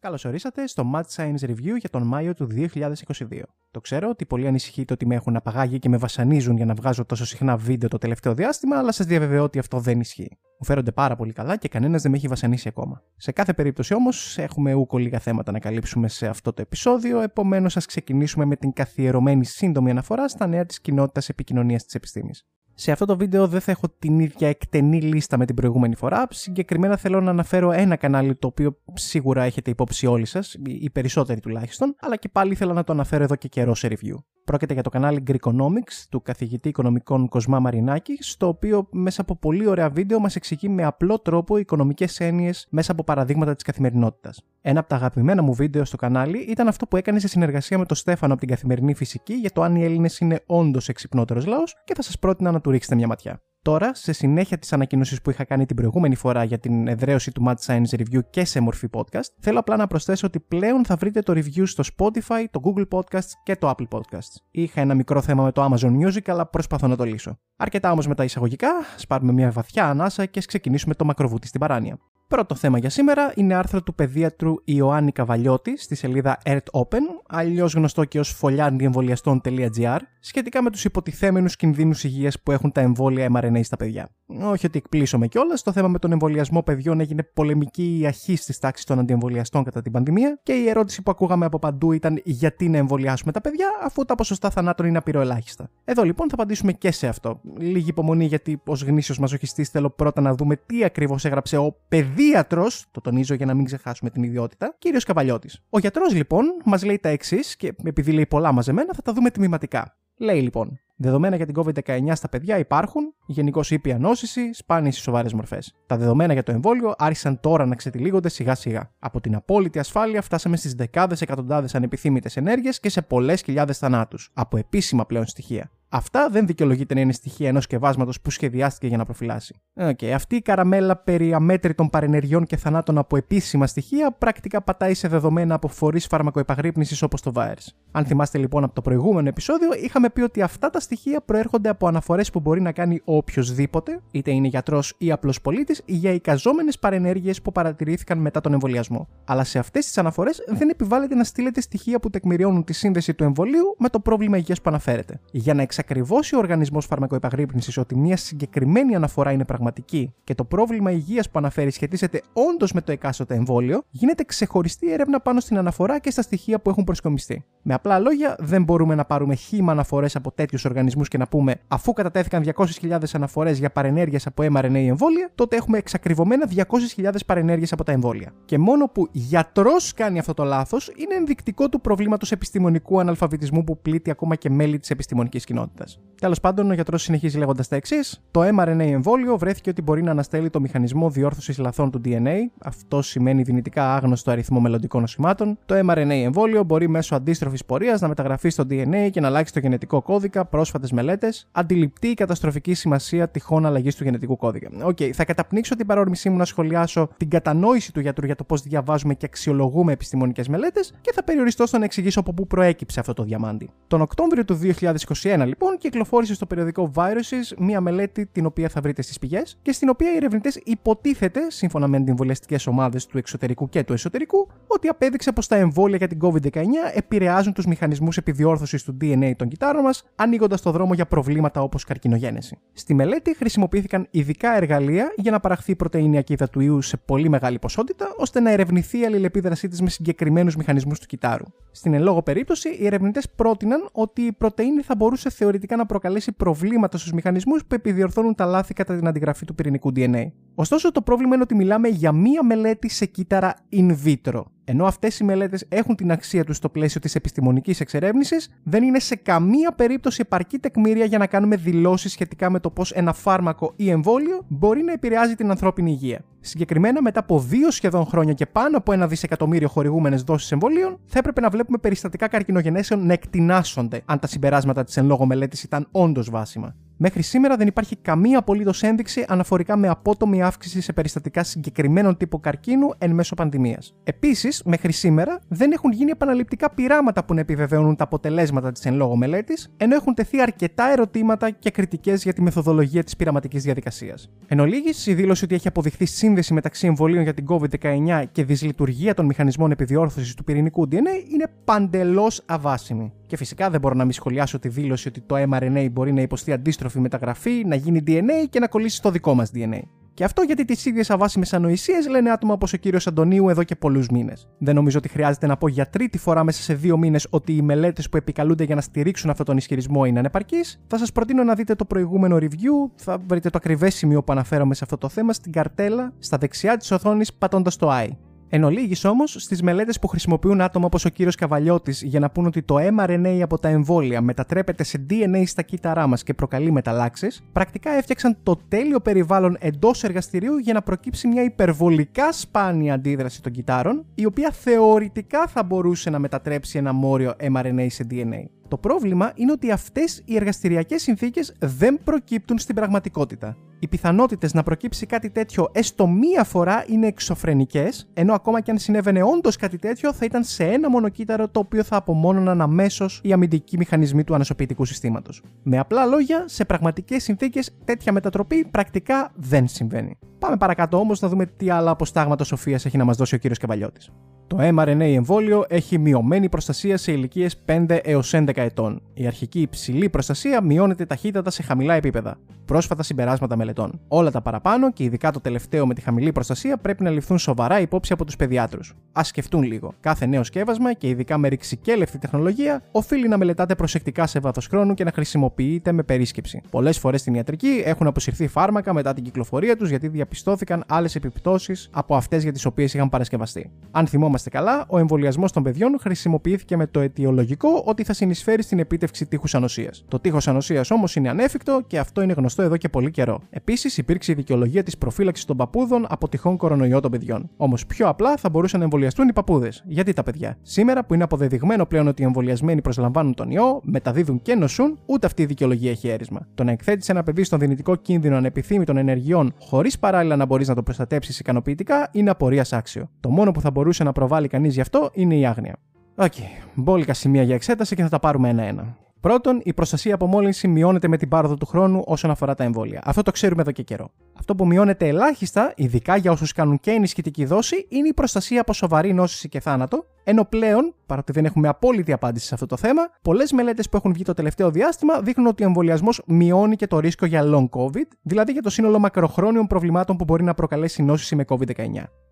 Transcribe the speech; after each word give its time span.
Καλώς 0.00 0.24
ορίσατε 0.24 0.66
στο 0.66 0.90
Mad 0.94 1.02
Science 1.16 1.40
Review 1.40 1.76
για 1.78 1.90
τον 1.90 2.02
Μάιο 2.02 2.34
του 2.34 2.48
2022. 2.50 3.42
Το 3.70 3.80
ξέρω 3.80 4.08
ότι 4.08 4.26
πολλοί 4.26 4.46
ανησυχείτε 4.46 4.92
ότι 4.92 5.06
με 5.06 5.14
έχουν 5.14 5.36
απαγάγει 5.36 5.78
και 5.78 5.88
με 5.88 5.96
βασανίζουν 5.96 6.56
για 6.56 6.64
να 6.64 6.74
βγάζω 6.74 7.04
τόσο 7.04 7.26
συχνά 7.26 7.56
βίντεο 7.56 7.88
το 7.88 7.98
τελευταίο 7.98 8.34
διάστημα, 8.34 8.78
αλλά 8.78 8.92
σας 8.92 9.06
διαβεβαιώ 9.06 9.42
ότι 9.42 9.58
αυτό 9.58 9.78
δεν 9.78 10.00
ισχύει. 10.00 10.38
Μου 10.58 10.66
φέρονται 10.66 10.92
πάρα 10.92 11.16
πολύ 11.16 11.32
καλά 11.32 11.56
και 11.56 11.68
κανένας 11.68 12.02
δεν 12.02 12.10
με 12.10 12.16
έχει 12.16 12.28
βασανίσει 12.28 12.68
ακόμα. 12.68 13.02
Σε 13.16 13.32
κάθε 13.32 13.54
περίπτωση 13.54 13.94
όμως, 13.94 14.38
έχουμε 14.38 14.74
ούκο 14.74 14.98
λίγα 14.98 15.18
θέματα 15.18 15.52
να 15.52 15.58
καλύψουμε 15.58 16.08
σε 16.08 16.26
αυτό 16.26 16.52
το 16.52 16.62
επεισόδιο, 16.62 17.20
επομένως 17.20 17.76
ας 17.76 17.86
ξεκινήσουμε 17.86 18.44
με 18.44 18.56
την 18.56 18.72
καθιερωμένη 18.72 19.44
σύντομη 19.44 19.90
αναφορά 19.90 20.28
στα 20.28 20.46
νέα 20.46 20.66
της 20.66 20.80
κοινότητας 20.80 21.28
επικοινωνίας 21.28 21.84
της 21.84 21.94
επιστήμης. 21.94 22.46
Σε 22.80 22.92
αυτό 22.92 23.04
το 23.04 23.16
βίντεο 23.16 23.46
δεν 23.46 23.60
θα 23.60 23.70
έχω 23.70 23.88
την 23.98 24.18
ίδια 24.18 24.48
εκτενή 24.48 25.00
λίστα 25.00 25.38
με 25.38 25.46
την 25.46 25.54
προηγούμενη 25.54 25.94
φορά. 25.94 26.26
Συγκεκριμένα 26.30 26.96
θέλω 26.96 27.20
να 27.20 27.30
αναφέρω 27.30 27.72
ένα 27.72 27.96
κανάλι 27.96 28.34
το 28.34 28.46
οποίο 28.46 28.78
σίγουρα 28.94 29.42
έχετε 29.42 29.70
υπόψη 29.70 30.06
όλοι 30.06 30.24
σας, 30.24 30.56
οι 30.64 30.90
περισσότεροι 30.90 31.40
τουλάχιστον, 31.40 31.94
αλλά 32.00 32.16
και 32.16 32.28
πάλι 32.28 32.52
ήθελα 32.52 32.72
να 32.72 32.84
το 32.84 32.92
αναφέρω 32.92 33.24
εδώ 33.24 33.36
και 33.36 33.48
καιρό 33.48 33.74
σε 33.74 33.88
review. 33.88 34.14
Πρόκειται 34.48 34.74
για 34.74 34.82
το 34.82 34.90
κανάλι 34.90 35.22
Greekonomics 35.26 36.06
του 36.10 36.22
καθηγητή 36.22 36.68
οικονομικών 36.68 37.28
Κοσμά 37.28 37.60
Μαρινάκη, 37.60 38.18
στο 38.20 38.48
οποίο 38.48 38.88
μέσα 38.90 39.20
από 39.20 39.36
πολύ 39.36 39.66
ωραία 39.66 39.90
βίντεο 39.90 40.20
μας 40.20 40.36
εξηγεί 40.36 40.68
με 40.68 40.84
απλό 40.84 41.18
τρόπο 41.18 41.56
οικονομικές 41.56 42.20
έννοιες 42.20 42.66
μέσα 42.70 42.92
από 42.92 43.04
παραδείγματα 43.04 43.54
της 43.54 43.62
καθημερινότητας. 43.62 44.42
Ένα 44.60 44.80
από 44.80 44.88
τα 44.88 44.96
αγαπημένα 44.96 45.42
μου 45.42 45.54
βίντεο 45.54 45.84
στο 45.84 45.96
κανάλι 45.96 46.38
ήταν 46.38 46.68
αυτό 46.68 46.86
που 46.86 46.96
έκανε 46.96 47.18
σε 47.18 47.28
συνεργασία 47.28 47.78
με 47.78 47.84
τον 47.84 47.96
Στέφανο 47.96 48.32
από 48.32 48.40
την 48.40 48.50
καθημερινή 48.50 48.94
φυσική 48.94 49.34
για 49.34 49.50
το 49.50 49.62
αν 49.62 49.76
οι 49.76 49.84
Έλληνες 49.84 50.18
είναι 50.18 50.42
όντως 50.46 50.88
εξυπνότερος 50.88 51.46
λαός 51.46 51.76
και 51.84 51.94
θα 51.94 52.02
σας 52.02 52.18
πρότεινα 52.18 52.50
να 52.50 52.60
του 52.60 52.70
ρίξετε 52.70 52.94
μια 52.94 53.06
ματιά. 53.06 53.42
Τώρα, 53.68 53.94
σε 53.94 54.12
συνέχεια 54.12 54.58
της 54.58 54.72
ανακοίνωσης 54.72 55.22
που 55.22 55.30
είχα 55.30 55.44
κάνει 55.44 55.66
την 55.66 55.76
προηγούμενη 55.76 56.14
φορά 56.14 56.44
για 56.44 56.58
την 56.58 56.88
εδραίωση 56.88 57.32
του 57.32 57.44
Mad 57.46 57.54
Science 57.66 58.00
Review 58.00 58.20
και 58.30 58.44
σε 58.44 58.60
μορφή 58.60 58.88
podcast, 58.92 59.28
θέλω 59.40 59.58
απλά 59.58 59.76
να 59.76 59.86
προσθέσω 59.86 60.26
ότι 60.26 60.40
πλέον 60.40 60.84
θα 60.84 60.96
βρείτε 60.96 61.20
το 61.20 61.32
review 61.32 61.62
στο 61.64 61.84
Spotify, 61.96 62.44
το 62.50 62.60
Google 62.64 62.98
Podcasts 62.98 63.30
και 63.42 63.56
το 63.56 63.74
Apple 63.76 63.88
Podcasts. 63.88 64.36
Είχα 64.50 64.80
ένα 64.80 64.94
μικρό 64.94 65.20
θέμα 65.20 65.44
με 65.44 65.52
το 65.52 65.64
Amazon 65.64 66.06
Music, 66.06 66.22
αλλά 66.26 66.46
προσπαθώ 66.46 66.86
να 66.86 66.96
το 66.96 67.04
λύσω. 67.04 67.38
Αρκετά 67.56 67.90
όμως 67.90 68.06
με 68.06 68.14
τα 68.14 68.24
εισαγωγικά, 68.24 68.70
σπάρουμε 68.96 69.32
μια 69.32 69.50
βαθιά 69.50 69.88
ανάσα 69.88 70.26
και 70.26 70.40
ξεκινήσουμε 70.46 70.94
το 70.94 71.04
μακροβούτι 71.04 71.46
στην 71.46 71.60
παράνοια. 71.60 71.98
Πρώτο 72.28 72.54
θέμα 72.54 72.78
για 72.78 72.90
σήμερα 72.90 73.32
είναι 73.34 73.54
άρθρο 73.54 73.82
του 73.82 73.94
παιδίατρου 73.94 74.54
Ιωάννη 74.64 75.12
Καβαλιώτη 75.12 75.78
στη 75.78 75.94
σελίδα 75.94 76.38
Earth 76.44 76.70
Open, 76.72 77.00
αλλιώς 77.28 77.74
γνωστό 77.74 78.04
και 78.04 78.18
ως 78.18 78.28
φωλιάντιεμβολιαστών.gr, 78.28 79.98
σχετικά 80.20 80.62
με 80.62 80.70
τους 80.70 80.84
υποτιθέμενους 80.84 81.56
κινδύνους 81.56 82.04
υγείας 82.04 82.40
που 82.42 82.52
έχουν 82.52 82.72
τα 82.72 82.80
εμβόλια 82.80 83.28
mRNA 83.34 83.60
στα 83.62 83.76
παιδιά. 83.76 84.08
Όχι 84.42 84.66
ότι 84.66 84.78
εκπλήσωμε 84.78 85.26
κιόλας, 85.26 85.62
το 85.62 85.72
θέμα 85.72 85.88
με 85.88 85.98
τον 85.98 86.12
εμβολιασμό 86.12 86.62
παιδιών 86.62 87.00
έγινε 87.00 87.22
πολεμική 87.22 87.98
η 88.00 88.06
αρχή 88.06 88.34
τη 88.34 88.58
τάξη 88.58 88.86
των 88.86 88.98
αντιεμβολιαστών 88.98 89.64
κατά 89.64 89.82
την 89.82 89.92
πανδημία 89.92 90.40
και 90.42 90.52
η 90.52 90.68
ερώτηση 90.68 91.02
που 91.02 91.10
ακούγαμε 91.10 91.44
από 91.44 91.58
παντού 91.58 91.92
ήταν 91.92 92.20
γιατί 92.24 92.68
να 92.68 92.76
εμβολιάσουμε 92.76 93.32
τα 93.32 93.40
παιδιά 93.40 93.68
αφού 93.82 94.04
τα 94.04 94.14
ποσοστά 94.14 94.50
θανάτων 94.50 94.86
είναι 94.86 94.98
απειροελάχιστα. 94.98 95.70
Εδώ 95.84 96.02
λοιπόν 96.02 96.28
θα 96.28 96.34
απαντήσουμε 96.34 96.72
και 96.72 96.90
σε 96.90 97.06
αυτό. 97.06 97.40
Λίγη 97.58 97.88
υπομονή 97.88 98.24
γιατί 98.24 98.62
ως 98.66 98.82
γνήσιος 98.82 99.18
μαζοχιστής 99.18 99.68
θέλω 99.68 99.90
πρώτα 99.90 100.20
να 100.20 100.34
δούμε 100.34 100.56
τι 100.56 100.84
ακριβώς 100.84 101.24
έγραψε 101.24 101.56
ο 101.56 101.76
παιδίατρο, 102.18 102.66
το 102.90 103.00
τονίζω 103.00 103.34
για 103.34 103.46
να 103.46 103.54
μην 103.54 103.64
ξεχάσουμε 103.64 104.10
την 104.10 104.22
ιδιότητα, 104.22 104.74
κύριος 104.78 105.04
Καβαλιώτης. 105.04 105.62
Ο 105.70 105.78
γιατρός 105.78 106.14
λοιπόν 106.14 106.44
μας 106.64 106.84
λέει 106.84 106.98
τα 106.98 107.08
εξής 107.08 107.56
και 107.56 107.74
επειδή 107.84 108.12
λέει 108.12 108.26
πολλά 108.26 108.52
μαζεμένα 108.52 108.94
θα 108.94 109.02
τα 109.02 109.12
δούμε 109.12 109.30
τμηματικά. 109.30 109.96
Λέει 110.16 110.40
λοιπόν, 110.40 110.80
Δεδομένα 111.00 111.36
για 111.36 111.46
την 111.46 111.54
COVID-19 111.58 112.12
στα 112.12 112.28
παιδιά 112.28 112.58
υπάρχουν, 112.58 113.14
γενικώς 113.26 113.70
ήπια 113.70 113.98
νόσηση, 113.98 114.52
σπάνιες 114.52 114.98
ή 114.98 115.00
σοβαρές 115.00 115.32
μορφές. 115.32 115.74
Τα 115.86 115.96
δεδομένα 115.96 116.32
για 116.32 116.42
το 116.42 116.52
εμβόλιο 116.52 116.94
άρχισαν 116.98 117.40
τώρα 117.40 117.66
να 117.66 117.74
ξετυλίγονται 117.74 118.28
σιγά 118.28 118.54
σιγά. 118.54 118.90
Από 118.98 119.20
την 119.20 119.34
απόλυτη 119.34 119.78
ασφάλεια 119.78 120.22
φτάσαμε 120.22 120.56
στις 120.56 120.74
δεκάδες 120.74 121.20
εκατοντάδες 121.20 121.74
ανεπιθύμητες 121.74 122.36
ενέργειες 122.36 122.80
και 122.80 122.90
σε 122.90 123.02
πολλές 123.02 123.42
χιλιάδες 123.42 123.78
θανάτους, 123.78 124.30
από 124.34 124.56
επίσημα 124.56 125.06
πλέον 125.06 125.26
στοιχεία. 125.26 125.70
Αυτά 125.90 126.28
δεν 126.30 126.46
δικαιολογείται 126.46 126.94
να 126.94 127.00
είναι 127.00 127.12
στοιχεία 127.12 127.48
ενός 127.48 127.64
σκευάσματος 127.64 128.20
που 128.20 128.30
σχεδιάστηκε 128.30 128.86
για 128.86 128.96
να 128.96 129.04
προφυλάσει. 129.04 129.54
Okay. 129.80 130.06
Αυτή 130.06 130.36
η 130.36 130.40
καραμέλα 130.40 130.96
περί 130.96 131.34
αμέτρητων 131.34 131.90
παρενεργειών 131.90 132.44
και 132.44 132.56
θανάτων 132.56 132.98
από 132.98 133.16
επίσημα 133.16 133.66
στοιχεία 133.66 134.10
πρακτικά 134.10 134.62
πατάει 134.62 134.94
σε 134.94 135.08
δεδομένα 135.08 135.54
από 135.54 135.68
φορείς 135.68 136.06
φαρμακοεπαγρύπνησης 136.06 137.02
όπως 137.02 137.22
το 137.22 137.32
VAERS. 137.34 137.66
Αν 137.90 138.04
θυμάστε 138.04 138.38
λοιπόν 138.38 138.64
από 138.64 138.74
το 138.74 138.82
προηγούμενο 138.82 139.28
επεισόδιο, 139.28 139.68
είχαμε 139.82 140.08
πει 140.08 140.20
ότι 140.20 140.42
αυτά 140.42 140.70
τα 140.70 140.80
στοιχεία 140.80 141.20
προέρχονται 141.20 141.68
από 141.68 141.86
αναφορές 141.86 142.30
που 142.30 142.40
μπορεί 142.40 142.60
να 142.60 142.72
κάνει 142.72 143.00
οποιοδήποτε, 143.04 144.00
είτε 144.10 144.30
είναι 144.30 144.48
γιατρός 144.48 144.94
ή 144.98 145.12
απλός 145.12 145.40
πολίτης, 145.40 145.82
για 145.84 146.12
εικαζόμενες 146.12 146.78
παρενέργειες 146.78 147.42
που 147.42 147.52
παρατηρήθηκαν 147.52 148.18
μετά 148.18 148.40
τον 148.40 148.52
εμβολιασμό. 148.52 149.08
Αλλά 149.24 149.44
σε 149.44 149.58
αυτές 149.58 149.84
τις 149.84 149.98
αναφορές 149.98 150.42
δεν 150.46 150.68
επιβάλλεται 150.68 151.14
να 151.14 151.24
στείλετε 151.24 151.60
στοιχεία 151.60 152.00
που 152.00 152.10
τεκμηριώνουν 152.10 152.64
τη 152.64 152.72
σύνδεση 152.72 153.14
του 153.14 153.24
εμβολίου 153.24 153.74
με 153.78 153.88
το 153.88 154.00
πρόβλημα 154.00 154.36
υγείας 154.36 154.60
που 154.60 154.70
αναφέρεται. 154.70 155.20
Για 155.30 155.54
να 155.54 155.62
εξακριβώσει 155.78 156.34
ο 156.34 156.38
οργανισμός 156.38 156.86
φαρμακοεπαγρύπνησης 156.86 157.76
ότι 157.76 157.96
μια 157.96 158.16
συγκεκριμένη 158.16 158.94
αναφορά 158.94 159.32
είναι 159.32 159.44
πραγματική 159.44 160.14
και 160.24 160.34
το 160.34 160.44
πρόβλημα 160.44 160.90
υγείας 160.90 161.30
που 161.30 161.38
αναφέρει 161.38 161.70
σχετίζεται 161.70 162.22
όντως 162.32 162.72
με 162.72 162.80
το 162.80 162.92
εκάστοτε 162.92 163.34
εμβόλιο, 163.34 163.82
γίνεται 163.90 164.24
ξεχωριστή 164.24 164.92
έρευνα 164.92 165.20
πάνω 165.20 165.40
στην 165.40 165.58
αναφορά 165.58 165.98
και 165.98 166.10
στα 166.10 166.22
στοιχεία 166.22 166.60
που 166.60 166.70
έχουν 166.70 166.84
προσκομιστεί. 166.84 167.44
Με 167.62 167.74
απλά 167.74 167.98
λόγια, 167.98 168.36
δεν 168.38 168.62
μπορούμε 168.62 168.94
να 168.94 169.04
πάρουμε 169.04 169.34
χήμα 169.34 169.72
αναφορές 169.72 170.16
από 170.16 170.32
τέτοιους 170.32 170.64
οργανισμούς 170.64 171.08
και 171.08 171.18
να 171.18 171.26
πούμε 171.26 171.54
αφού 171.68 171.92
κατατέθηκαν 171.92 172.44
200.000 172.80 172.98
αναφορές 173.12 173.58
για 173.58 173.70
παρενέργειες 173.70 174.26
από 174.26 174.42
mRNA 174.52 174.74
εμβόλια, 174.74 175.30
τότε 175.34 175.56
έχουμε 175.56 175.78
εξακριβωμένα 175.78 176.48
200.000 176.96 177.10
παρενέργειες 177.26 177.72
από 177.72 177.84
τα 177.84 177.92
εμβόλια. 177.92 178.32
Και 178.44 178.58
μόνο 178.58 178.88
που 178.88 179.08
γιατρός 179.12 179.94
κάνει 179.94 180.18
αυτό 180.18 180.34
το 180.34 180.44
λάθος 180.44 180.92
είναι 180.96 181.14
ενδεικτικό 181.14 181.68
του 181.68 181.80
προβλήματος 181.80 182.32
επιστημονικού 182.32 183.00
αναλφαβητισμού 183.00 183.64
που 183.64 183.78
πλήττει 183.78 184.10
ακόμα 184.10 184.34
και 184.34 184.50
μέλη 184.50 184.78
της 184.78 184.90
επιστημονικής 184.90 185.44
κοινότητας. 185.44 185.67
about 185.74 185.86
this. 185.86 186.07
Τέλος 186.20 186.40
πάντων, 186.40 186.70
ο 186.70 186.72
γιατρός 186.72 187.02
συνεχίζει 187.02 187.38
λέγοντας 187.38 187.68
τα 187.68 187.76
εξής: 187.76 188.22
Το 188.30 188.40
mRNA 188.42 188.78
εμβόλιο 188.78 189.38
βρέθηκε 189.38 189.70
ότι 189.70 189.82
μπορεί 189.82 190.02
να 190.02 190.10
αναστέλλει 190.10 190.50
το 190.50 190.60
μηχανισμό 190.60 191.10
διόρθωσης 191.10 191.58
λαθών 191.58 191.90
του 191.90 192.00
DNA. 192.04 192.34
Αυτό 192.62 193.02
σημαίνει 193.02 193.42
δυνητικά 193.42 193.94
άγνωστο 193.94 194.30
αριθμό 194.30 194.60
μελλοντικών 194.60 195.00
νοσημάτων. 195.00 195.58
Το 195.66 195.74
mRNA 195.86 196.10
εμβόλιο 196.10 196.64
μπορεί 196.64 196.88
μέσω 196.88 197.14
αντίστροφης 197.14 197.64
πορείας 197.64 198.00
να 198.00 198.08
μεταγραφεί 198.08 198.48
στο 198.48 198.64
DNA 198.70 199.08
και 199.10 199.20
να 199.20 199.26
αλλάξει 199.26 199.52
το 199.52 199.58
γενετικό 199.58 200.02
κώδικα. 200.02 200.44
Πρόσφατες 200.44 200.92
μελέτες. 200.92 201.48
Αντιληπτή 201.52 202.08
η 202.08 202.14
καταστροφική 202.14 202.74
σημασία 202.74 203.28
τυχόν 203.28 203.66
αλλαγής 203.66 203.96
του 203.96 204.04
γενετικού 204.04 204.36
κώδικα. 204.36 204.68
Okay, 204.82 205.10
θα 205.10 205.24
καταπνίξω 205.24 205.76
την 205.76 205.86
παρόρμησή 205.86 206.30
μου 206.30 206.36
να 206.36 206.44
σχολιάσω 206.44 207.08
την 207.16 207.28
κατανόηση 207.28 207.92
του 207.92 208.00
γιατρού 208.00 208.26
για 208.26 208.34
το 208.34 208.44
πώς 208.44 208.62
διαβάζουμε 208.62 209.14
και 209.14 209.26
αξιολογούμε 209.26 209.92
επιστημονικές 209.92 210.48
μελέτες 210.48 210.94
και 211.00 211.12
θα 211.14 211.24
περιοριστώ 211.24 211.66
στο 211.66 211.78
να 211.78 211.84
εξηγήσω 211.84 212.20
από 212.20 212.32
πού 212.32 212.46
προέκυψε 212.46 213.00
αυτό 213.00 213.12
το 213.12 213.22
διαμάντι. 213.22 213.70
Τον 213.86 214.00
Οκτώβριο 214.00 214.44
του 214.44 214.58
2021, 214.62 215.44
λοιπόν, 215.46 215.68
λοιπόν 215.68 215.78
κυκλοφόρησε 216.08 216.34
στο 216.34 216.46
περιοδικό 216.46 216.92
Viruses 216.94 217.56
μία 217.58 217.80
μελέτη 217.80 218.26
την 218.26 218.46
οποία 218.46 218.68
θα 218.68 218.80
βρείτε 218.80 219.02
στις 219.02 219.18
πηγές 219.18 219.58
και 219.62 219.72
στην 219.72 219.88
οποία 219.88 220.12
οι 220.12 220.16
ερευνητές 220.16 220.60
υποτίθεται, 220.64 221.40
σύμφωνα 221.48 221.88
με 221.88 221.96
αντιεμβολιαστικές 221.96 222.66
ομάδες 222.66 223.06
του 223.06 223.18
εξωτερικού 223.18 223.68
και 223.68 223.84
του 223.84 223.92
εσωτερικού, 223.92 224.48
ότι 224.66 224.88
απέδειξε 224.88 225.32
πως 225.32 225.46
τα 225.46 225.56
εμβόλια 225.56 225.96
για 225.96 226.08
την 226.08 226.18
COVID-19 226.22 226.60
επηρεάζουν 226.94 227.52
τους 227.52 227.66
μηχανισμούς 227.66 228.16
επιδιόρθωσης 228.16 228.82
του 228.82 228.96
DNA 229.00 229.32
των 229.36 229.48
κυτάρων 229.48 229.82
μας, 229.82 230.04
ανοίγοντας 230.14 230.62
το 230.62 230.70
δρόμο 230.70 230.94
για 230.94 231.06
προβλήματα 231.06 231.62
όπως 231.62 231.84
καρκινογένεση. 231.84 232.58
Στη 232.72 232.94
μελέτη 232.94 233.36
χρησιμοποιήθηκαν 233.36 234.06
ειδικά 234.10 234.56
εργαλεία 234.56 235.12
για 235.16 235.30
να 235.30 235.40
παραχθεί 235.40 235.70
η 235.70 235.76
πρωτενη 235.76 236.18
ακίδα 236.18 236.48
του 236.48 236.60
ιού 236.60 236.82
σε 236.82 236.96
πολύ 236.96 237.28
μεγάλη 237.28 237.58
ποσότητα, 237.58 238.14
ώστε 238.16 238.40
να 238.40 238.50
ερευνηθεί 238.50 239.00
η 239.00 239.04
αλληλεπίδρασή 239.04 239.68
της 239.68 239.82
με 239.82 239.90
συγκεκριμένους 239.90 240.56
μηχανισμούς 240.56 240.98
του 241.00 241.06
κυτάρου. 241.06 241.44
Στην 241.70 241.94
εν 241.94 242.02
λόγω 242.02 242.22
περίπτωση, 242.22 242.68
οι 242.68 242.86
ερευνητές 242.86 243.28
πρότειναν 243.36 243.88
ότι 243.92 244.22
η 244.22 244.32
πρωτενη 244.32 244.82
θα 244.82 244.94
μπορούσε 244.96 245.30
θεωρητικά 245.30 245.56
θεωρητικά 245.58 245.76
να 245.76 245.86
προκαλέσει 245.86 245.97
προβλήματα 246.36 246.98
στους 246.98 247.12
μηχανισμούς 247.12 247.64
που 247.64 247.74
επιδιορθώνουν 247.74 248.34
τα 248.34 248.44
λάθη 248.44 248.74
κατά 248.74 248.96
την 248.96 249.06
αντιγραφή 249.06 249.44
του 249.44 249.54
πυρηνικού 249.54 249.92
DNA. 249.96 250.26
Ωστόσο, 250.54 250.92
το 250.92 251.02
πρόβλημα 251.02 251.34
είναι 251.34 251.42
ότι 251.42 251.54
μιλάμε 251.54 251.88
για 251.88 252.12
μία 252.12 252.42
μελέτη 252.42 252.88
σε 252.88 253.06
κύτταρα 253.06 253.54
in 253.72 253.96
vitro. 254.04 254.42
Ενώ 254.70 254.84
αυτές 254.84 255.18
οι 255.18 255.24
μελέτες 255.24 255.64
έχουν 255.68 255.96
την 255.96 256.10
αξία 256.10 256.44
τους 256.44 256.56
στο 256.56 256.68
πλαίσιο 256.68 257.00
της 257.00 257.14
επιστημονικής 257.14 257.80
εξερεύνησης, 257.80 258.50
δεν 258.62 258.82
είναι 258.82 258.98
σε 258.98 259.16
καμία 259.16 259.72
περίπτωση 259.72 260.20
επαρκή 260.20 260.58
τεκμήρια 260.58 261.04
για 261.04 261.18
να 261.18 261.26
κάνουμε 261.26 261.56
δηλώσεις 261.56 262.12
σχετικά 262.12 262.50
με 262.50 262.60
το 262.60 262.70
πώς 262.70 262.92
ένα 262.92 263.12
φάρμακο 263.12 263.72
ή 263.76 263.90
εμβόλιο 263.90 264.44
μπορεί 264.48 264.82
να 264.82 264.92
επηρεάζει 264.92 265.34
την 265.34 265.50
ανθρώπινη 265.50 265.90
υγεία. 265.90 266.24
Συγκεκριμένα, 266.40 267.02
μετά 267.02 267.20
από 267.20 267.40
δύο 267.40 267.70
σχεδόν 267.70 268.06
χρόνια 268.06 268.32
και 268.32 268.46
πάνω 268.46 268.76
από 268.76 268.92
ένα 268.92 269.06
δισεκατομμύριο 269.06 269.68
χορηγούμενες 269.68 270.22
δόσεις 270.22 270.52
εμβολίων, 270.52 270.98
θα 271.04 271.18
έπρεπε 271.18 271.40
να 271.40 271.48
βλέπουμε 271.48 271.78
περιστατικά 271.78 272.28
καρκινογενέσεων 272.28 273.06
να 273.06 273.12
εκτινάσσονται, 273.12 274.02
αν 274.04 274.18
τα 274.18 274.26
συμπεράσματα 274.26 274.84
της 274.84 274.96
εν 274.96 275.06
λόγω 275.06 275.26
μελέτης 275.26 275.62
ήταν 275.62 275.88
όντως 275.90 276.30
βάσιμα. 276.30 276.74
Μέχρι 277.00 277.22
σήμερα 277.22 277.56
δεν 277.56 277.66
υπάρχει 277.66 277.96
καμία 277.96 278.38
απολύτως 278.38 278.82
ένδειξη 278.82 279.24
αναφορικά 279.28 279.76
με 279.76 279.88
απότομη 279.88 280.42
αύξηση 280.42 280.80
σε 280.80 280.92
περιστατικά 280.92 281.44
συγκεκριμένων 281.44 282.16
τύπων 282.16 282.40
καρκίνου 282.40 282.88
εν 282.98 283.10
μέσω 283.10 283.34
πανδημίας. 283.34 283.94
Επίσης, 284.04 284.62
μέχρι 284.64 284.92
σήμερα 284.92 285.40
δεν 285.48 285.72
έχουν 285.72 285.92
γίνει 285.92 286.10
επαναληπτικά 286.10 286.70
πειράματα 286.70 287.24
που 287.24 287.34
να 287.34 287.40
επιβεβαιώνουν 287.40 287.96
τα 287.96 288.04
αποτελέσματα 288.04 288.72
της 288.72 288.84
εν 288.84 288.94
λόγω 288.94 289.16
μελέτης, 289.16 289.74
ενώ 289.76 289.94
έχουν 289.94 290.14
τεθεί 290.14 290.40
αρκετά 290.40 290.90
ερωτήματα 290.92 291.50
και 291.50 291.70
κριτικές 291.70 292.22
για 292.22 292.32
τη 292.32 292.42
μεθοδολογία 292.42 293.04
της 293.04 293.16
πειραματικής 293.16 293.62
διαδικασίας. 293.62 294.30
Εν 294.46 294.60
ολίγης, 294.60 295.06
η 295.06 295.14
δήλωση 295.14 295.44
ότι 295.44 295.54
έχει 295.54 295.68
αποδειχθεί 295.68 296.04
σύνδεση 296.04 296.26
σύνδεση 296.28 296.54
μεταξύ 296.54 296.86
εμβολίων 296.86 297.22
για 297.22 297.34
την 297.34 297.44
COVID-19 297.48 298.24
και 298.32 298.44
δυσλειτουργία 298.44 299.14
των 299.14 299.26
μηχανισμών 299.26 299.70
επιδιόρθωσης 299.70 300.34
του 300.34 300.44
πυρηνικού 300.44 300.88
DNA 300.90 301.30
είναι 301.32 301.46
παντελώς 301.64 302.42
αβάσιμη. 302.46 303.12
Και 303.28 303.36
φυσικά 303.36 303.70
δεν 303.70 303.80
μπορώ 303.80 303.94
να 303.94 304.04
μην 304.04 304.12
σχολιάσω 304.12 304.58
τη 304.58 304.68
δήλωση 304.68 305.08
ότι 305.08 305.20
το 305.20 305.36
mRNA 305.50 305.88
μπορεί 305.92 306.12
να 306.12 306.20
υποστεί 306.20 306.52
αντίστροφη 306.52 307.00
μεταγραφή, 307.00 307.62
να 307.66 307.74
γίνει 307.74 308.02
DNA 308.06 308.48
και 308.50 308.58
να 308.58 308.68
κολλήσει 308.68 308.96
στο 308.96 309.10
δικό 309.10 309.34
μας 309.34 309.50
DNA. 309.54 309.80
Και 310.14 310.24
αυτό 310.24 310.42
γιατί 310.42 310.64
τις 310.64 310.84
ίδιες 310.84 311.10
αβάσιμες 311.10 311.52
ανοησίες 311.52 312.08
λένε 312.08 312.30
άτομα 312.30 312.52
όπως 312.52 312.72
ο 312.72 312.76
κύριος 312.76 313.06
Αντωνίου 313.06 313.48
εδώ 313.48 313.62
και 313.62 313.76
πολλούς 313.76 314.08
μήνες. 314.08 314.48
Δεν 314.58 314.74
νομίζω 314.74 314.98
ότι 314.98 315.08
χρειάζεται 315.08 315.46
να 315.46 315.56
πω 315.56 315.68
για 315.68 315.86
τρίτη 315.86 316.18
φορά 316.18 316.44
μέσα 316.44 316.62
σε 316.62 316.74
δύο 316.74 316.96
μήνες 316.96 317.26
ότι 317.30 317.56
οι 317.56 317.62
μελέτες 317.62 318.08
που 318.08 318.16
επικαλούνται 318.16 318.64
για 318.64 318.74
να 318.74 318.80
στηρίξουν 318.80 319.30
αυτόν 319.30 319.46
τον 319.46 319.56
ισχυρισμό 319.56 320.04
είναι 320.04 320.18
ανεπαρκείς. 320.18 320.80
Θα 320.86 320.98
σας 320.98 321.12
προτείνω 321.12 321.44
να 321.44 321.54
δείτε 321.54 321.74
το 321.74 321.84
προηγούμενο 321.84 322.36
review, 322.36 322.90
θα 322.94 323.18
βρείτε 323.26 323.50
το 323.50 323.58
ακριβές 323.58 323.94
σημείο 323.94 324.22
που 324.22 324.32
αναφέρομαι 324.32 324.74
σε 324.74 324.80
αυτό 324.84 324.96
το 324.98 325.08
θέμα 325.08 325.32
στην 325.32 325.52
καρτέλα 325.52 326.12
στα 326.18 326.36
δεξιά 326.38 326.76
της 326.76 326.90
οθόνης 326.90 327.34
πατώντας 327.34 327.76
το 327.76 327.88
i. 327.90 328.08
Εν 328.50 328.64
ολίγης 328.64 329.04
όμως, 329.04 329.36
στις 329.38 329.62
μελέτες 329.62 329.98
που 329.98 330.06
χρησιμοποιούν 330.06 330.60
άτομα 330.60 330.86
όπως 330.86 331.04
ο 331.04 331.08
κύριος 331.08 331.34
Καβαλιώτης 331.34 332.02
για 332.02 332.20
να 332.20 332.30
πούν 332.30 332.46
ότι 332.46 332.62
το 332.62 332.76
mRNA 332.78 333.40
από 333.42 333.58
τα 333.58 333.68
εμβόλια 333.68 334.20
μετατρέπεται 334.20 334.84
σε 334.84 335.06
DNA 335.10 335.42
στα 335.46 335.62
κύτταρά 335.62 336.06
μας 336.06 336.22
και 336.22 336.34
προκαλεί 336.34 336.70
μεταλλάξεις, 336.70 337.42
πρακτικά 337.52 337.90
έφτιαξαν 337.90 338.36
το 338.42 338.60
τέλειο 338.68 339.00
περιβάλλον 339.00 339.56
εντός 339.60 340.04
εργαστηρίου 340.04 340.56
για 340.56 340.72
να 340.72 340.82
προκύψει 340.82 341.28
μια 341.28 341.42
υπερβολικά 341.42 342.32
σπάνια 342.32 342.94
αντίδραση 342.94 343.42
των 343.42 343.52
κυτάρων, 343.52 344.04
η 344.14 344.26
οποία 344.26 344.50
θεωρητικά 344.50 345.46
θα 345.46 345.62
μπορούσε 345.62 346.10
να 346.10 346.18
μετατρέψει 346.18 346.78
ένα 346.78 346.92
μόριο 346.92 347.34
mRNA 347.40 347.86
σε 347.88 348.06
DNA. 348.10 348.57
Το 348.68 348.76
πρόβλημα 348.76 349.32
είναι 349.34 349.52
ότι 349.52 349.70
αυτές 349.70 350.22
οι 350.24 350.36
εργαστηριακές 350.36 351.02
συνθήκες 351.02 351.54
δεν 351.58 351.98
προκύπτουν 352.04 352.58
στην 352.58 352.74
πραγματικότητα. 352.74 353.56
Οι 353.78 353.88
πιθανότητες 353.88 354.54
να 354.54 354.62
προκύψει 354.62 355.06
κάτι 355.06 355.30
τέτοιο 355.30 355.68
έστω 355.72 356.06
μία 356.06 356.44
φορά 356.44 356.84
είναι 356.88 357.06
εξωφρενικές, 357.06 358.08
ενώ 358.14 358.34
ακόμα 358.34 358.60
και 358.60 358.70
αν 358.70 358.78
συνέβαινε 358.78 359.22
όντως 359.22 359.56
κάτι 359.56 359.78
τέτοιο 359.78 360.12
θα 360.12 360.24
ήταν 360.24 360.44
σε 360.44 360.64
ένα 360.64 360.90
μονοκύτταρο 360.90 361.48
το 361.48 361.60
οποίο 361.60 361.82
θα 361.82 361.96
απομόνωναν 361.96 362.60
αμέσως 362.60 363.20
οι 363.22 363.32
αμυντικοί 363.32 363.76
μηχανισμοί 363.76 364.24
του 364.24 364.34
ανασωπητικού 364.34 364.84
συστήματος. 364.84 365.42
Με 365.62 365.78
απλά 365.78 366.04
λόγια, 366.04 366.44
σε 366.46 366.64
πραγματικές 366.64 367.22
συνθήκες 367.22 367.70
τέτοια 367.84 368.12
μετατροπή 368.12 368.64
πρακτικά 368.70 369.32
δεν 369.34 369.68
συμβαίνει. 369.68 370.18
Πάμε 370.38 370.56
παρακάτω 370.56 370.98
όμως 370.98 371.20
να 371.20 371.28
δούμε 371.28 371.46
τι 371.46 371.70
άλλα 371.70 371.90
αποστάγματα 371.90 372.44
σοφίας 372.44 372.86
έχει 372.86 372.96
να 372.96 373.04
μας 373.04 373.16
δώσει 373.16 373.34
ο 373.34 373.38
κύριος 373.38 373.58
Καβαλιώτης. 373.58 374.10
Το 374.48 374.56
mRNA 374.60 375.00
εμβόλιο 375.00 375.64
έχει 375.68 375.98
μειωμένη 375.98 376.48
προστασία 376.48 376.96
σε 376.96 377.12
ηλικίες 377.12 377.62
5 377.66 377.98
έως 378.02 378.34
11 378.34 378.50
ετών. 378.54 379.02
Η 379.14 379.26
αρχική 379.26 379.60
υψηλή 379.60 380.08
προστασία 380.08 380.62
μειώνεται 380.62 381.06
ταχύτατα 381.06 381.50
σε 381.50 381.62
χαμηλά 381.62 381.94
επίπεδα. 381.94 382.36
Πρόσφατα 382.64 383.02
συμπεράσματα 383.02 383.56
μελετών. 383.56 384.00
Όλα 384.08 384.30
τα 384.30 384.40
παραπάνω 384.42 384.92
και 384.92 385.04
ειδικά 385.04 385.30
το 385.30 385.40
τελευταίο 385.40 385.86
με 385.86 385.94
τη 385.94 386.00
χαμηλή 386.00 386.32
προστασία 386.32 386.76
πρέπει 386.76 387.02
να 387.02 387.10
ληφθούν 387.10 387.38
σοβαρά 387.38 387.80
υπόψη 387.80 388.12
από 388.12 388.24
τους 388.24 388.36
παιδιάτρους. 388.36 388.94
Α 389.18 389.24
σκεφτούν 389.24 389.62
λίγο. 389.62 389.92
Κάθε 390.00 390.26
νέο 390.26 390.44
σκεύασμα 390.44 390.92
και 390.92 391.08
ειδικά 391.08 391.38
με 391.38 391.48
ρηξικέλευτη 391.48 392.18
τεχνολογία 392.18 392.82
οφείλει 392.92 393.28
να 393.28 393.36
μελετάτε 393.36 393.74
προσεκτικά 393.74 394.26
σε 394.26 394.40
βάθος 394.40 394.66
χρόνου 394.66 394.94
και 394.94 395.04
να 395.04 395.10
χρησιμοποιείται 395.12 395.92
με 395.92 396.02
περίσκεψη. 396.02 396.62
Πολλές 396.70 396.98
φορές 396.98 397.20
στην 397.20 397.34
ιατρική 397.34 397.82
έχουν 397.84 398.06
αποσυρθεί 398.06 398.46
φάρμακα 398.46 398.92
μετά 398.92 399.14
την 399.14 399.24
κυκλοφορία 399.24 399.76
τους 399.76 399.88
γιατί 399.88 400.08
διαπιστώθηκαν 400.28 400.84
άλλες 400.88 401.14
επιπτώσεις 401.14 401.88
από 401.92 402.16
αυτές 402.16 402.42
για 402.42 402.52
τις 402.52 402.64
οποίες 402.64 402.94
είχαν 402.94 403.08
παρασκευαστεί. 403.08 403.70
Αν 403.90 404.06
θυμόμαστε 404.06 404.50
καλά, 404.50 404.84
ο 404.88 404.98
εμβολιασμός 404.98 405.52
των 405.52 405.62
παιδιών 405.62 405.98
χρησιμοποιήθηκε 406.00 406.76
με 406.76 406.86
το 406.86 407.00
αιτιολογικό 407.00 407.82
ότι 407.84 408.04
θα 408.04 408.12
συνεισφέρει 408.12 408.62
στην 408.62 408.78
επίτευξη 408.78 409.26
τείχους 409.26 409.54
ανοσίας. 409.54 410.04
Το 410.08 410.18
τείχος 410.18 410.48
ανοσίας 410.48 410.90
όμως 410.90 411.16
είναι 411.16 411.28
ανέφικτο 411.28 411.82
και 411.86 411.98
αυτό 411.98 412.22
είναι 412.22 412.32
γνωστό 412.32 412.62
εδώ 412.62 412.76
και 412.76 412.88
πολύ 412.88 413.10
καιρό. 413.10 413.40
Επίσης, 413.50 413.98
υπήρξε 413.98 414.32
η 414.32 414.34
δικαιολογία 414.34 414.82
της 414.82 414.98
προφύλαξης 414.98 415.44
των 415.44 415.56
παππούδων 415.56 416.06
από 416.08 416.28
τυχόν 416.28 416.56
κορονοϊό 416.56 417.00
των 417.00 417.10
παιδιών. 417.10 417.50
Όμως, 417.56 417.86
πιο 417.86 418.08
απλά 418.08 418.36
θα 418.36 418.48
μπορούσαν 418.48 418.78
να 418.78 418.84
εμβολιαστούν 418.84 419.28
οι 419.28 419.32
παππούδες. 419.32 419.82
Γιατί 419.86 420.12
τα 420.12 420.22
παιδιά; 420.22 420.58
Σήμερα 420.62 421.04
που 421.04 421.14
είναι 421.14 421.22
αποδεδειγμένο 421.22 421.86
πλέον 421.86 422.06
ότι 422.08 422.22
οι 422.22 422.24
εμβολιασμένοι 422.24 422.82
προσλαμβάνουν 422.82 423.34
τον 423.34 423.50
ιό, 423.50 423.80
μεταδίδουν 423.82 424.42
και 424.42 424.54
νοσούν, 424.54 424.98
ούτε 425.06 425.26
αυτή 425.26 425.42
η 425.42 425.46
δικαιολογία 425.46 425.90
έχει 425.90 426.08
έρεισμα. 426.08 426.46
Το 426.54 426.64
να 426.64 426.70
εκθέτεις 426.70 427.08
ένα 427.08 427.22
παιδί 427.22 427.44
στον 427.44 427.58
δυνητικό 427.58 427.96
κίνδυνο 427.96 428.36
ανεπιθύμητων 428.36 428.96
ενεργειών 428.96 429.54
χωρίς 429.58 429.98
παράλληλα 430.18 430.44
να 430.44 430.50
μπορείς 430.50 430.68
να 430.68 430.74
το 430.74 430.82
προστατέψεις 430.82 431.38
ικανοποιητικά 431.38 432.08
είναι 432.12 432.30
απορίας 432.30 432.72
άξιο. 432.72 433.10
Το 433.20 433.30
μόνο 433.30 433.50
που 433.50 433.60
θα 433.60 433.70
μπορούσε 433.70 434.04
να 434.04 434.12
προβάλλει 434.12 434.48
κανείς 434.48 434.74
γι' 434.74 434.80
αυτό 434.80 435.10
είναι 435.12 435.36
η 435.36 435.46
άγνοια. 435.46 435.76
Okay. 436.14 436.68
μπόλικα 436.74 437.14
σημεία 437.14 437.42
για 437.42 437.54
εξέταση 437.54 437.94
και 437.94 438.02
θα 438.02 438.08
τα 438.08 438.18
πάρουμε 438.18 438.48
ένα-ένα. 438.48 438.96
Πρώτον, 439.20 439.60
η 439.62 439.72
προστασία 439.72 440.14
από 440.14 440.26
μόλυνση 440.26 440.68
μειώνεται 440.68 441.08
με 441.08 441.16
την 441.16 441.28
πάροδο 441.28 441.54
του 441.54 441.66
χρόνου 441.66 442.02
όσον 442.06 442.30
αφορά 442.30 442.54
τα 442.54 442.64
εμβόλια. 442.64 443.02
Αυτό 443.04 443.22
το 443.22 443.30
ξέρουμε 443.30 443.62
εδώ 443.62 443.70
και 443.70 443.82
καιρό. 443.82 444.10
Αυτό 444.38 444.54
που 444.54 444.66
μειώνεται 444.66 445.06
ελάχιστα, 445.08 445.72
ειδικά 445.76 446.16
για 446.16 446.30
όσους 446.30 446.52
κάνουν 446.52 446.80
και 446.80 446.90
ενισχυτική 446.90 447.44
δόση, 447.44 447.86
είναι 447.88 448.08
η 448.08 448.14
προστασία 448.14 448.60
από 448.60 448.72
σοβαρή 448.72 449.12
νόσηση 449.12 449.48
και 449.48 449.60
θάνατο. 449.60 450.04
Ενώ 450.24 450.44
πλέον, 450.44 450.94
παρότι 451.06 451.32
δεν 451.32 451.44
έχουμε 451.44 451.68
απόλυτη 451.68 452.12
απάντηση 452.12 452.46
σε 452.46 452.54
αυτό 452.54 452.66
το 452.66 452.76
θέμα, 452.76 453.02
πολλές 453.22 453.52
μελέτες 453.52 453.88
που 453.88 453.96
έχουν 453.96 454.12
βγει 454.12 454.24
το 454.24 454.34
τελευταίο 454.34 454.70
διάστημα 454.70 455.20
δείχνουν 455.20 455.46
ότι 455.46 455.62
ο 455.62 455.66
εμβολιασμός 455.66 456.22
μειώνει 456.26 456.76
και 456.76 456.86
το 456.86 456.98
ρίσκο 456.98 457.26
για 457.26 457.42
long 457.44 457.68
COVID, 457.78 458.08
δηλαδή 458.22 458.52
για 458.52 458.62
το 458.62 458.70
σύνολο 458.70 458.98
μακροχρόνιων 458.98 459.66
προβλημάτων 459.66 460.16
που 460.16 460.24
μπορεί 460.24 460.44
να 460.44 460.54
προκαλέσει 460.54 461.02
νόσηση 461.02 461.36
με 461.36 461.44
COVID-19. 461.48 461.86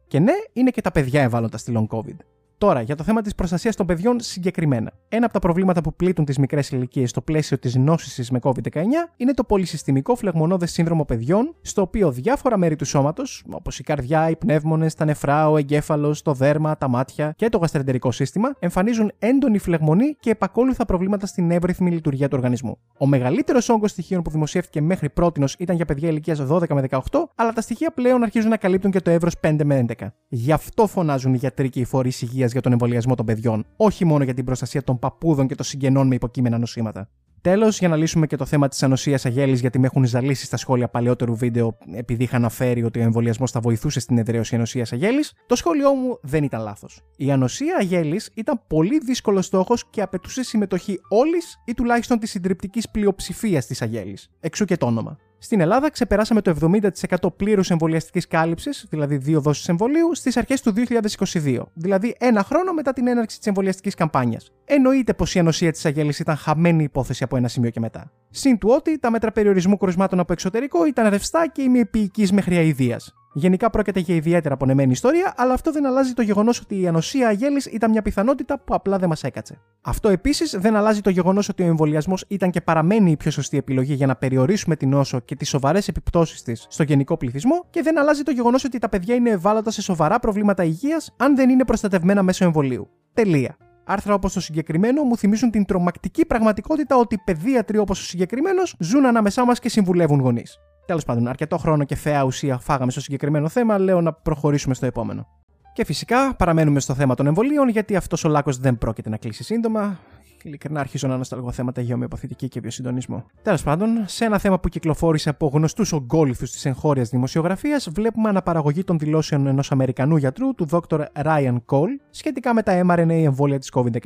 Και 0.07 0.19
ναι, 0.19 0.33
είναι 0.53 0.71
και 0.71 0.81
τα 0.81 0.91
παιδιά 0.91 1.23
ευάλωτα 1.23 1.59
στη 1.59 1.73
long 1.77 1.97
COVID. 1.97 2.17
Τώρα, 2.59 2.81
για 2.81 2.97
το 2.97 3.05
θέμα 3.05 3.23
της 3.23 3.35
προστασίας 3.35 3.77
των 3.77 3.87
παιδιών 3.87 4.21
συγκεκριμένα. 4.21 4.93
Ένα 5.09 5.25
από 5.25 5.35
τα 5.35 5.39
προβλήματα 5.39 5.81
που 5.81 5.95
πλήττουν 5.95 6.25
τις 6.25 6.39
μικρές 6.39 6.71
ηλικίες 6.71 7.11
στο 7.11 7.21
πλαίσιο 7.21 7.59
της 7.59 7.75
νόσησης 7.75 8.31
με 8.31 8.39
COVID-19 8.43 8.81
είναι 9.17 9.33
το 9.33 9.45
πολυσυστημικό 9.45 10.15
φλεγμονώδες 10.15 10.73
σύνδρομο 10.73 11.05
παιδιών, 11.05 11.55
στο 11.61 11.83
οποίο 11.83 12.11
διάφορα 12.11 12.57
μέρη 12.57 12.77
του 12.77 12.85
σώματος, 12.85 13.45
όπως 13.51 13.79
η 13.79 13.83
καρδιά, 13.83 14.31
οι 14.31 14.37
πνεύμονες, 14.37 14.95
τα 14.95 15.05
νεφρά, 15.05 15.51
ο 15.51 15.57
εγκέφαλος, 15.57 16.23
το 16.23 16.33
δέρμα, 16.33 16.77
τα 16.77 16.89
μάτια 16.89 17.35
και 17.37 17.49
το 17.49 17.59
γαστρεντερικό 17.59 18.11
σύστημα, 18.11 18.55
εμφανίζουν 18.59 19.13
έντονη 19.19 19.59
φλεγμονή 19.59 20.17
και 20.21 20.31
επακόλουθα 20.31 20.85
προβλήματα 20.85 21.27
στην 21.27 21.51
εύρυθμη 21.51 21.91
λειτουργία 21.91 22.29
του 22.29 22.35
οργανισμού. 22.37 22.79
Ο 22.99 23.07
μεγαλύτερος 23.07 23.69
όγκος 23.69 23.91
στοιχείων 23.91 24.23
που 24.23 24.31
δημοσιεύτηκε 24.31 24.81
μέχρι 24.81 25.11
πρώτη 25.11 25.45
ήταν 25.59 25.77
για 25.77 25.85
παιδιά 25.85 26.09
ηλικίας 26.09 26.41
12 26.49 26.69
με 26.69 26.85
18, 26.91 26.99
αλλά 27.35 27.53
τα 27.53 27.61
στοιχεία 27.61 27.91
πλέον 27.91 28.23
αρχίζουν 28.23 28.51
να 28.51 28.57
καλύπτουν 28.57 28.91
και 28.91 29.01
το 29.01 29.11
εύρος 29.11 29.35
5 29.41 29.61
με 29.65 29.85
11. 29.99 30.07
Γι' 30.29 30.53
αυτό 30.53 30.87
φωνάζουν 30.87 31.35
οι 31.35 31.37
γιατροί 31.37 31.69
και 31.69 31.81
οι 31.81 31.85
φορείς 31.85 32.23
υγείας 32.23 32.46
για 32.53 32.61
τον 32.61 32.73
εμβολιασμό 32.73 33.15
των 33.15 33.27
παιδιών, 33.27 33.67
όχι 33.77 34.05
μόνο 34.05 34.25
για 34.25 34.35
την 34.35 34.45
προστασία 34.45 34.83
των 34.83 34.99
παππούδων 34.99 35.47
και 35.47 35.55
των 35.55 35.65
συγγενών 35.65 36.07
με 36.07 36.15
υποκείμενα 36.15 36.59
νοσήματα. 36.59 37.09
Τέλος, 37.41 37.79
για 37.79 37.89
να 37.89 37.97
λύσουμε 37.97 38.27
και 38.27 38.37
το 38.37 38.45
θέμα 38.45 38.69
της 38.69 38.83
ανοσίας 38.83 39.27
αγέλης, 39.27 39.61
γιατί 39.61 39.79
με 39.79 39.87
έχουν 39.87 40.05
ζαλίσει 40.05 40.45
στα 40.45 40.57
σχόλια 40.57 40.89
παλαιότερου 40.89 41.37
βίντεο, 41.37 41.79
επειδή 41.95 42.23
είχα 42.23 42.37
αναφέρει 42.37 42.83
ότι 42.83 42.99
ο 42.99 43.03
εμβολιασμός 43.03 43.51
θα 43.51 43.61
βοηθούσε 43.61 44.01
στην 44.01 44.19
εδραίωση 44.19 44.55
ανοσίας 44.55 44.93
αγέλης, 44.93 45.33
το 45.47 45.57
σχόλιο 45.57 45.93
μου 45.93 46.19
δεν 46.23 46.45
ήταν 46.45 46.63
λάθος. 46.63 47.03
Η 47.17 47.31
ανοσία 47.31 47.77
αγέλης 47.81 48.31
ήταν 48.35 48.61
πολύ 48.67 48.99
δύσκολος 48.99 49.47
στόχος 49.47 49.91
και 49.91 50.03
απαιτούσε 50.03 50.43
συμμετοχή 50.43 51.01
όλης 51.09 51.63
ή 51.65 51.75
τουλάχιστον 51.75 52.19
της 52.19 52.31
συντριπτικής 52.31 52.91
πλειοψηφίας 52.91 53.67
της 53.67 53.83
αγέλης. 53.83 54.31
Εξού 54.41 54.65
και 54.65 54.77
το 54.77 54.87
όνομα. 54.87 55.19
Στην 55.47 55.61
Ελλάδα 55.61 55.91
ξεπεράσαμε 55.91 56.41
το 56.41 56.57
70% 56.61 57.37
πλήρους 57.37 57.71
εμβολιαστικής 57.71 58.27
κάλυψης, 58.27 58.87
δηλαδή 58.91 59.17
δύο 59.17 59.41
δόσεις 59.41 59.69
εμβολίου, 59.69 60.15
στις 60.15 60.37
αρχές 60.37 60.61
του 60.61 60.73
2022, 60.73 61.59
δηλαδή 61.75 62.15
ένα 62.19 62.43
χρόνο 62.43 62.73
μετά 62.73 62.93
την 62.93 63.07
έναρξη 63.07 63.39
της 63.39 63.47
εμβολιαστικής 63.47 63.95
καμπάνιας. 63.95 64.53
Εννοείται 64.65 65.15
πως 65.15 65.35
η 65.35 65.39
ανοσία 65.39 65.73
της 65.73 65.85
αγέλης 65.85 66.19
ήταν 66.19 66.37
χαμένη 66.37 66.83
υπόθεση 66.83 67.25
από 67.25 67.37
ένα 67.37 67.49
σημείο 67.49 67.71
και 67.71 67.81
μετά. 67.81 68.13
Συν 68.31 68.59
του 68.59 68.69
ότι 68.73 68.99
τα 68.99 69.11
μέτρα 69.11 69.33
περιορισμού 69.33 69.77
κρουσμάτων 69.77 70.21
από 70.21 70.33
εξωτερικό 70.33 70.87
ήταν 70.87 71.09
ρευστά 71.09 71.49
και 71.53 71.63
ημιεπίοικης 71.63 72.33
μέχρι 72.33 72.57
αηδίας. 72.57 73.15
Γενικά 73.39 73.71
πρόκειται 73.71 74.01
για 74.01 74.15
ιδιαίτερα 74.15 74.57
πονεμένη 74.57 74.93
ιστορία, 74.93 75.35
αλλά 75.37 75.53
αυτό 75.53 75.73
δεν 75.73 75.87
αλλάζει 75.87 76.13
το 76.13 76.23
γεγονός 76.23 76.61
ότι 76.61 76.81
η 76.81 76.87
ανοσία 76.87 77.29
αγέλης 77.29 77.67
ήταν 77.67 77.91
μια 77.91 78.03
πιθανότητα 78.03 78.59
που 78.59 78.75
απλά 78.75 78.99
δεν 78.99 79.09
μας 79.09 79.23
έκατσε. 79.23 79.61
Αυτό 79.81 80.09
επίσης 80.09 80.57
δεν 80.59 80.77
αλλάζει 80.77 81.01
το 81.01 81.11
γεγονός 81.11 81.49
ότι 81.49 81.63
ο 81.63 81.67
εμβολιασμός 81.67 82.25
ήταν 82.29 82.51
και 82.51 82.61
παραμένει 82.61 83.11
η 83.11 83.17
πιο 83.17 83.31
σωστή 83.31 83.57
επιλογή 83.57 83.95
για 83.95 84.07
να 84.07 84.17
περιορίσουμε 84.17 84.77
την 84.77 84.89
νόσο 84.89 85.21
και 85.21 85.35
τις 85.35 85.49
σοβαρές 85.49 85.89
επιπτώσεις 85.89 86.43
της 86.43 86.67
στο 86.69 86.83
γενικό 86.83 87.17
πληθυσμό 87.17 87.67
και 87.71 87.83
δεν 87.83 87.99
αλλάζει 87.99 88.23
το 88.23 88.31
γεγονός 88.31 88.65
ότι 88.65 88.79
τα 88.79 88.89
παιδιά 88.89 89.15
είναι 89.15 89.31
ευάλωτα 89.31 89.71
σε 89.71 89.83
σοβαρά 89.83 90.19
προβλήματα 90.19 90.65
υγείας 90.65 91.15
αν 91.17 91.37
δεν 91.37 91.49
είναι 91.51 91.65
προστατευμένα 91.65 92.23
μέσω 92.23 92.45
εμβολίου. 92.45 92.89
Τελεία. 93.13 93.57
Άρθρα 93.85 94.15
όπως 94.15 94.33
το 94.33 94.41
συγκεκριμένο 94.41 95.03
μου 95.03 95.17
θυμίζουν 95.17 95.51
την 95.51 95.65
τρομακτική 95.65 96.27
πραγματικότητα 96.27 96.97
ότι 96.97 97.19
παιδίατροι 97.25 97.79
όπως 97.79 98.01
ο 98.01 98.05
συγκεκριμένος 98.05 98.75
ζουν 98.79 99.07
ανάμεσά 99.07 99.45
μας 99.45 99.59
και 99.59 99.69
συμβουλεύουν 99.69 100.21
γονείς. 100.21 100.59
Τέλος 100.87 101.05
πάντων, 101.05 101.29
αρκετό 101.29 101.59
χρόνο 101.59 101.85
και 101.85 101.95
θέα 101.95 102.25
ουσία 102.25 102.59
φάγαμε 102.59 102.91
στο 102.91 103.01
συγκεκριμένο 103.01 103.49
θέμα, 103.49 103.79
λέω 103.79 104.01
να 104.01 104.13
προχωρήσουμε 104.13 104.75
στο 104.75 104.87
επόμενο. 104.87 105.27
Και 105.73 105.85
φυσικά 105.85 106.35
παραμένουμε 106.37 106.81
στο 106.81 106.95
θέμα 106.95 107.15
των 107.15 107.27
εμβολίων, 107.27 107.69
γιατί 107.69 107.97
αυτός 107.97 108.25
ο 108.25 108.29
λάκκο 108.29 108.53
δεν 108.53 108.79
πρόκειται 108.79 109.09
να 109.09 109.17
κλείσει 109.17 109.45
σύντομα. 109.45 109.99
Ειλικρινά 110.43 110.81
αρχίζω 110.81 111.09
να 111.09 111.15
ανασταλγώ 111.15 111.53
θέματα 111.53 111.81
για 111.81 111.95
ομοιοπαθητική 111.95 112.49
και 112.49 112.61
βιοσυντονισμό. 112.61 113.25
Τέλος 113.43 113.63
πάντων, 113.63 113.89
σε 114.07 114.25
ένα 114.25 114.39
θέμα 114.39 114.61
που 114.61 114.69
κυκλοφόρησε 114.69 115.29
από 115.29 115.47
γνωστούς 115.47 115.93
ογκόλυθου 115.93 116.45
της 116.45 116.65
εγχώριας 116.65 117.09
δημοσιογραφίας, 117.09 117.89
βλέπουμε 117.91 118.29
αναπαραγωγή 118.29 118.85
των 118.85 118.99
δηλώσεων 118.99 119.47
ενός 119.47 119.73
Αμερικανού 119.73 120.17
γιατρού, 120.17 120.55
του 120.55 120.67
Dr. 120.71 121.05
Ryan 121.25 121.57
Cole, 121.67 121.97
σχετικά 122.11 122.55
με 122.55 122.63
τα 122.63 122.87
mRNA 122.87 123.11
εμβόλια 123.11 123.59
της 123.59 123.73
COVID-19. 123.75 124.01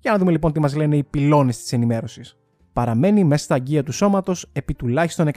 Για 0.00 0.12
να 0.12 0.18
δούμε 0.18 0.30
λοιπόν 0.30 0.52
τι 0.52 0.60
μας 0.60 0.76
λένε 0.76 0.96
οι 0.96 1.04
πυλώνες 1.04 1.58
της 1.58 1.72
ενημέρωσης. 1.72 2.36
Παραμένει 2.74 3.24
μέσα 3.24 3.44
στα 3.44 3.54
αγκία 3.54 3.82
του 3.82 3.92
σώματος 3.92 4.46
επί 4.52 4.74
τουλάχιστον 4.74 5.28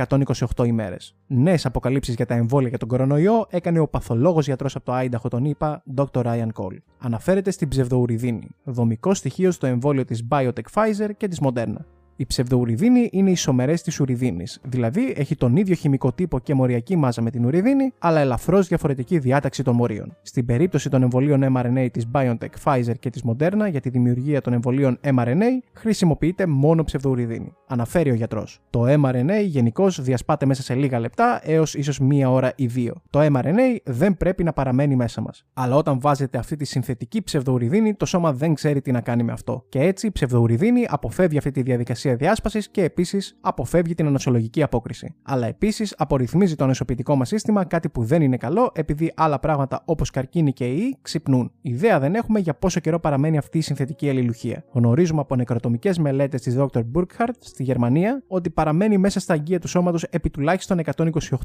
128 0.55 0.65
ημέρες. 0.65 1.15
Νέες 1.27 1.65
αποκαλύψεις 1.65 2.15
για 2.15 2.25
τα 2.25 2.33
εμβόλια 2.33 2.69
για 2.69 2.77
τον 2.77 2.87
κορονοϊό 2.87 3.47
έκανε 3.49 3.79
ο 3.79 3.87
παθολόγος 3.87 4.45
γιατρός 4.45 4.75
από 4.75 4.85
το 4.85 4.91
Άινταχο, 4.91 5.27
τον 5.27 5.45
είπα, 5.45 5.83
Dr. 5.95 6.23
Ryan 6.23 6.47
Cole. 6.53 6.77
Αναφέρεται 6.99 7.51
στην 7.51 7.67
ψευδοουριδίνη, 7.67 8.47
δομικό 8.63 9.13
στοιχείο 9.13 9.51
στο 9.51 9.67
εμβόλιο 9.67 10.05
της 10.05 10.27
Biotech 10.29 10.71
Pfizer 10.73 11.09
και 11.17 11.27
της 11.27 11.39
Moderna. 11.43 11.96
Η 12.19 12.25
ψευδοουριδίνη 12.25 13.09
είναι 13.11 13.31
ισομερέ 13.31 13.73
της 13.73 13.99
ουριδίνης, 13.99 14.59
δηλαδή 14.63 15.13
έχει 15.17 15.35
τον 15.35 15.55
ίδιο 15.55 15.75
χημικό 15.75 16.11
τύπο 16.11 16.39
και 16.39 16.53
μοριακή 16.53 16.95
μάζα 16.95 17.21
με 17.21 17.29
την 17.29 17.45
ουριδίνη, 17.45 17.93
αλλά 17.99 18.19
ελαφρώς 18.19 18.67
διαφορετική 18.67 19.19
διάταξη 19.19 19.63
των 19.63 19.75
μορίων. 19.75 20.15
Στην 20.21 20.45
περίπτωση 20.45 20.89
των 20.89 21.01
εμβολίων 21.01 21.55
mRNA 21.55 21.87
της 21.91 22.05
BioNTech, 22.13 22.47
Pfizer 22.63 22.93
και 22.99 23.09
της 23.09 23.23
Moderna 23.27 23.69
για 23.69 23.79
τη 23.79 23.89
δημιουργία 23.89 24.41
των 24.41 24.53
εμβολίων 24.53 24.99
mRNA, 25.03 25.43
χρησιμοποιείται 25.73 26.45
μόνο 26.45 26.83
ψευδοουριδίνη. 26.83 27.53
Αναφέρει 27.67 28.11
ο 28.11 28.13
γιατρός. 28.13 28.59
Το 28.69 28.83
mRNA 28.83 29.43
γενικώς 29.45 30.01
διασπάται 30.01 30.45
μέσα 30.45 30.61
σε 30.61 30.73
λίγα 30.73 30.99
λεπτά 30.99 31.39
έως 31.43 31.73
ίσως 31.73 31.99
μία 31.99 32.31
ώρα 32.31 32.53
ή 32.55 32.65
δύο. 32.65 32.93
Το 33.09 33.19
mRNA 33.19 33.77
δεν 33.83 34.17
πρέπει 34.17 34.43
να 34.43 34.53
παραμένει 34.53 34.95
μέσα 34.95 35.21
μας. 35.21 35.45
Αλλά 35.53 35.75
όταν 35.75 35.99
βάζετε 35.99 36.37
αυτή 36.37 36.55
τη 36.55 36.65
συνθετική 36.65 37.23
ψευδοουριδίνη, 37.23 37.93
το 37.93 38.05
σώμα 38.05 38.33
δεν 38.33 38.53
ξέρει 38.53 38.81
τι 38.81 38.91
να 38.91 39.01
κάνει 39.01 39.23
με 39.23 39.31
αυτό. 39.31 39.65
Και 39.69 39.79
έτσι 39.79 40.07
η 40.07 40.11
ψευδοουριδίνη 40.11 40.85
αποφεύγει 40.89 41.37
αυτή 41.37 41.51
τη 41.51 41.61
διαδικασία 41.61 42.06
διαδικασία 42.07 42.15
διάσπασης 42.15 42.69
και 42.69 42.83
επίσης 42.83 43.37
αποφεύγει 43.41 43.93
την 43.95 44.07
ανοσολογική 44.07 44.63
απόκριση. 44.63 45.15
Αλλά 45.23 45.47
επίσης 45.47 45.95
απορριθμίζει 45.97 46.55
το 46.55 46.63
ανοσοποιητικό 46.63 47.15
μας 47.15 47.27
σύστημα, 47.27 47.65
κάτι 47.65 47.89
που 47.89 48.03
δεν 48.03 48.21
είναι 48.21 48.37
καλό 48.37 48.71
επειδή 48.73 49.13
άλλα 49.15 49.39
πράγματα 49.39 49.81
όπως 49.85 50.09
καρκίνη 50.09 50.53
και 50.53 50.65
ιή 50.65 50.97
ξυπνούν. 51.01 51.51
Ιδέα 51.61 51.99
δεν 51.99 52.15
έχουμε 52.15 52.39
για 52.39 52.53
πόσο 52.53 52.79
καιρό 52.79 52.99
παραμένει 52.99 53.37
αυτή 53.37 53.57
η 53.57 53.61
συνθετική 53.61 54.09
αλληλουχία. 54.09 54.63
Γνωρίζουμε 54.71 55.21
από 55.21 55.35
νεκροτομικές 55.35 55.97
μελέτες 55.97 56.41
της 56.41 56.55
Dr. 56.57 56.81
Burkhardt 56.95 57.37
στη 57.39 57.63
Γερμανία 57.63 58.23
ότι 58.27 58.49
παραμένει 58.49 58.97
μέσα 58.97 59.19
στα 59.19 59.33
αγκία 59.33 59.59
του 59.59 59.67
σώματος 59.67 60.03
επί 60.03 60.29
τουλάχιστον 60.29 60.79